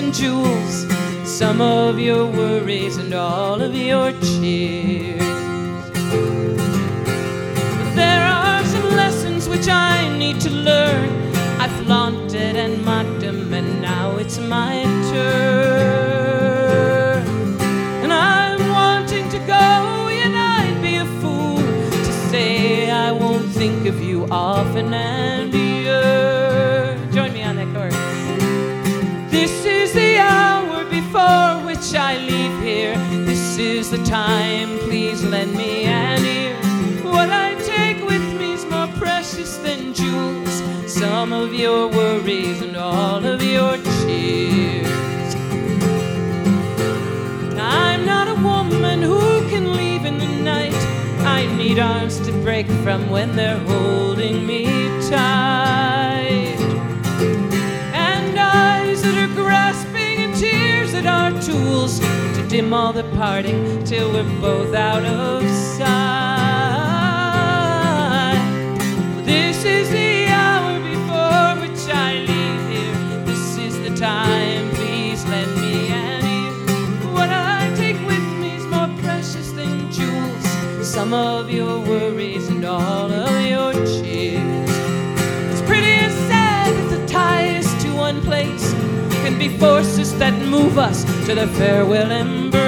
Than 0.00 0.12
jewels. 0.12 0.86
Some 1.24 1.60
of 1.60 1.98
your 1.98 2.26
worries 2.26 2.96
and 2.96 3.12
all 3.12 3.60
of 3.60 3.74
your 3.74 4.12
cheers. 4.12 5.20
But 7.78 7.94
there 7.94 8.24
are 8.24 8.64
some 8.64 8.90
lessons 8.96 9.48
which 9.48 9.68
I 9.68 10.08
need 10.16 10.40
to 10.40 10.50
learn. 10.50 11.10
I 11.60 11.68
flaunted 11.84 12.56
and 12.56 12.82
mocked 12.84 13.20
them, 13.20 13.52
and 13.52 13.82
now 13.82 14.16
it's 14.16 14.38
my 14.38 14.84
turn. 15.10 16.40
And 18.02 18.12
I'm 18.12 18.68
wanting 18.70 19.28
to 19.28 19.38
go, 19.38 20.08
yet 20.08 20.34
I'd 20.34 20.78
be 20.80 20.96
a 20.96 21.06
fool 21.20 21.58
to 21.58 22.12
say 22.30 22.90
I 22.90 23.12
won't 23.12 23.50
think 23.50 23.86
of 23.86 24.02
you 24.02 24.26
often 24.30 24.94
and 24.94 25.59
time, 34.10 34.76
please 34.80 35.22
lend 35.22 35.54
me 35.54 35.84
an 35.84 36.24
ear. 36.24 36.56
What 37.04 37.30
I 37.30 37.54
take 37.62 38.04
with 38.04 38.26
me 38.40 38.54
is 38.54 38.66
more 38.66 38.88
precious 38.98 39.58
than 39.58 39.94
jewels. 39.94 40.54
Some 40.92 41.32
of 41.32 41.54
your 41.54 41.86
worries 41.86 42.60
and 42.60 42.76
all 42.76 43.24
of 43.24 43.40
your 43.40 43.76
cheers. 43.76 44.88
I'm 47.56 48.04
not 48.04 48.26
a 48.26 48.34
woman 48.42 49.00
who 49.00 49.48
can 49.48 49.74
leave 49.74 50.04
in 50.04 50.18
the 50.18 50.32
night. 50.42 50.74
I 51.20 51.46
need 51.56 51.78
arms 51.78 52.18
to 52.26 52.32
break 52.42 52.66
from 52.82 53.10
when 53.10 53.36
they're 53.36 53.58
holding 53.58 54.44
me 54.44 54.64
tight. 55.08 56.58
And 57.94 58.36
eyes 58.36 59.02
that 59.02 59.16
are 59.16 59.34
grasping 59.36 59.89
at 61.00 61.06
our 61.06 61.30
tools 61.40 61.98
to 62.00 62.46
dim 62.48 62.74
all 62.74 62.92
the 62.92 63.04
parting 63.16 63.82
till 63.84 64.12
we're 64.12 64.40
both 64.40 64.74
out 64.74 65.04
of 65.04 65.42
sight. 65.48 65.88
This 69.24 69.64
is 69.64 69.88
the 69.90 70.26
hour 70.28 70.78
before 70.80 71.56
which 71.62 71.88
I 71.88 72.18
leave 72.30 72.68
here. 72.74 73.24
This 73.24 73.56
is 73.56 73.78
the 73.80 73.96
time, 73.96 74.70
please 74.72 75.24
let 75.26 75.48
me 75.56 75.88
at. 75.88 76.22
What 77.14 77.30
I 77.30 77.72
take 77.76 78.00
with 78.06 78.26
me 78.38 78.56
is 78.56 78.64
more 78.66 78.90
precious 78.98 79.52
than 79.52 79.90
jewels. 79.90 80.46
Some 80.86 81.14
of 81.14 81.50
your 81.50 81.80
worries 81.80 82.48
and 82.48 82.64
all 82.64 83.10
of 83.10 83.39
be 89.40 89.48
forces 89.56 90.18
that 90.18 90.34
move 90.48 90.76
us 90.76 91.02
to 91.24 91.34
the 91.34 91.46
farewell 91.46 92.10
embrace. 92.10 92.60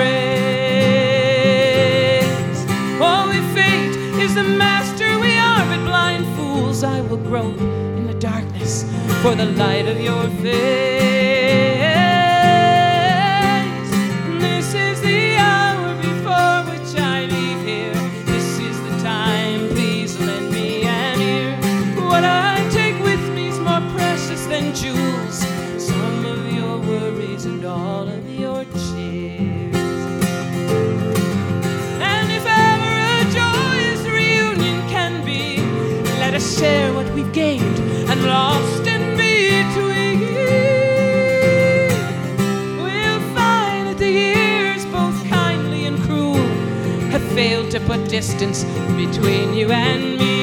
Oh, 2.98 3.30
fate 3.54 3.94
is 4.18 4.34
the 4.34 4.42
master, 4.42 5.18
we 5.18 5.36
are 5.36 5.66
but 5.66 5.84
blind 5.84 6.24
fools. 6.34 6.82
I 6.82 7.02
will 7.02 7.18
grope 7.18 7.60
in 7.60 8.06
the 8.06 8.14
darkness 8.14 8.84
for 9.20 9.34
the 9.34 9.44
light 9.44 9.86
of 9.86 10.00
your 10.00 10.30
face. 10.40 11.82
Share 36.62 36.94
what 36.94 37.12
we've 37.12 37.32
gained 37.32 37.78
and 38.08 38.22
lost 38.24 38.86
in 38.86 39.02
between. 39.16 40.20
We'll 42.84 43.22
find 43.34 43.88
that 43.88 43.98
the 43.98 44.08
years, 44.08 44.84
both 44.86 45.18
kindly 45.28 45.86
and 45.86 46.00
cruel, 46.04 46.46
have 47.10 47.24
failed 47.32 47.72
to 47.72 47.80
put 47.80 48.08
distance 48.08 48.62
between 49.02 49.54
you 49.54 49.72
and 49.72 50.18
me. 50.20 50.41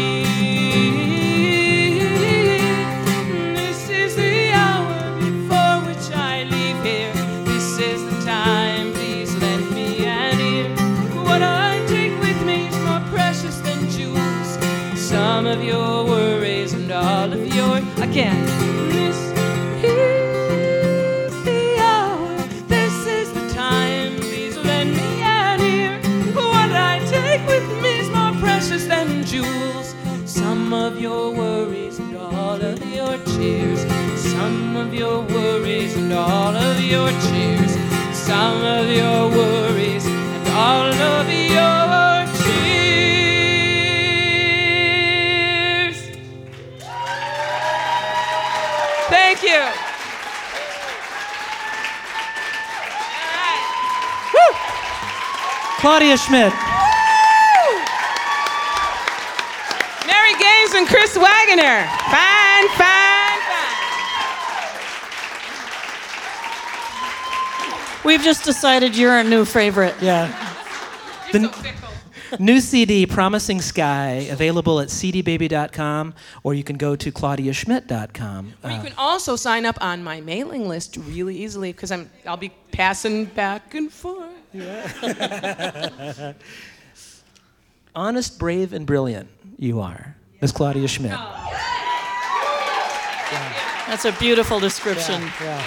Some 30.69 30.85
of 30.85 31.01
your 31.01 31.31
worries 31.31 31.97
and 31.97 32.15
all 32.15 32.61
of 32.61 32.93
your 32.93 33.17
cheers. 33.25 33.79
Some 34.21 34.75
of 34.75 34.93
your 34.93 35.23
worries 35.23 35.95
and 35.97 36.13
all 36.13 36.55
of 36.55 36.79
your 36.79 37.09
cheers. 37.09 37.75
Some 38.15 38.61
of 38.61 38.87
your 38.87 39.29
worries 39.29 40.05
and 40.05 40.47
all 40.49 40.93
of 40.93 41.27
your 41.27 42.27
cheers. 42.37 43.09
Thank 49.09 49.41
you. 49.41 49.71
Claudia 55.79 56.15
Schmidt. 56.15 56.53
Mary 60.29 60.33
Gaines 60.39 60.73
and 60.73 60.87
Chris 60.87 61.15
Wagoner. 61.49 61.87
Fine, 62.11 62.67
fine, 62.77 63.39
fine. 63.49 63.75
We've 68.05 68.21
just 68.21 68.43
decided 68.43 68.95
you're 68.95 69.11
our 69.11 69.23
new 69.23 69.45
favorite. 69.45 69.95
Yeah. 70.01 70.27
You're 71.33 71.41
The- 71.49 71.53
so. 71.53 71.65
New 72.37 72.59
CD, 72.61 73.07
Promising 73.07 73.59
Sky, 73.59 74.27
available 74.29 74.79
at 74.79 74.89
cdbaby.com, 74.89 76.13
or 76.43 76.53
you 76.53 76.63
can 76.63 76.77
go 76.77 76.95
to 76.95 77.11
claudiaschmidt.com. 77.11 78.53
Or 78.63 78.69
you 78.69 78.81
can 78.81 78.93
also 78.99 79.35
sign 79.35 79.65
up 79.65 79.79
on 79.81 80.03
my 80.03 80.21
mailing 80.21 80.67
list 80.67 80.97
really 80.97 81.35
easily 81.37 81.71
because 81.71 81.91
I'm 81.91 82.07
I'll 82.27 82.37
be 82.37 82.51
passing 82.71 83.25
back 83.25 83.73
and 83.73 83.91
forth. 83.91 84.29
Yeah. 84.53 86.33
honest, 87.95 88.37
brave, 88.37 88.73
and 88.73 88.85
brilliant 88.85 89.27
you 89.57 89.79
are, 89.81 90.15
Miss 90.41 90.51
Claudia 90.51 90.87
Schmidt. 90.87 91.17
That's 93.87 94.05
a 94.05 94.11
beautiful 94.13 94.59
description. 94.59 95.21
Yeah. 95.41 95.63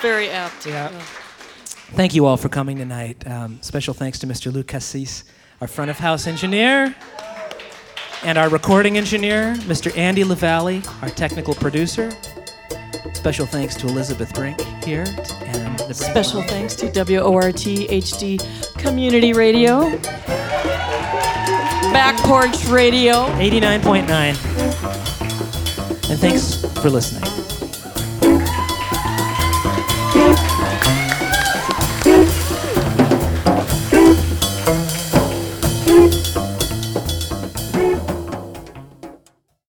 Very 0.00 0.30
apt. 0.30 0.66
Yeah. 0.66 0.88
Thank 1.94 2.14
you 2.14 2.26
all 2.26 2.36
for 2.36 2.48
coming 2.48 2.78
tonight. 2.78 3.26
Um, 3.26 3.58
special 3.62 3.94
thanks 3.94 4.18
to 4.20 4.26
Mr. 4.26 4.52
Luc 4.52 4.66
Cassis, 4.66 5.24
our 5.60 5.68
front 5.68 5.90
of 5.90 5.98
house 5.98 6.26
engineer, 6.26 6.94
and 8.24 8.38
our 8.38 8.48
recording 8.48 8.96
engineer, 8.96 9.54
Mr. 9.60 9.96
Andy 9.96 10.24
LaValle, 10.24 10.82
our 11.02 11.10
technical 11.10 11.54
producer. 11.54 12.10
Special 13.12 13.46
thanks 13.46 13.74
to 13.76 13.86
Elizabeth 13.86 14.32
Brink 14.34 14.60
here 14.84 15.04
and 15.44 15.78
the 15.78 15.84
Brink 15.84 15.94
Special 15.94 16.42
thanks 16.42 16.74
to 16.76 16.86
WORT 16.86 17.54
HD 17.56 18.38
Community 18.78 19.32
Radio, 19.32 19.82
Back 21.96 22.18
Porch 22.18 22.66
Radio. 22.66 23.24
89.9. 23.38 24.10
And 26.10 26.20
thanks 26.20 26.56
for 26.82 26.90
listening. 26.90 27.35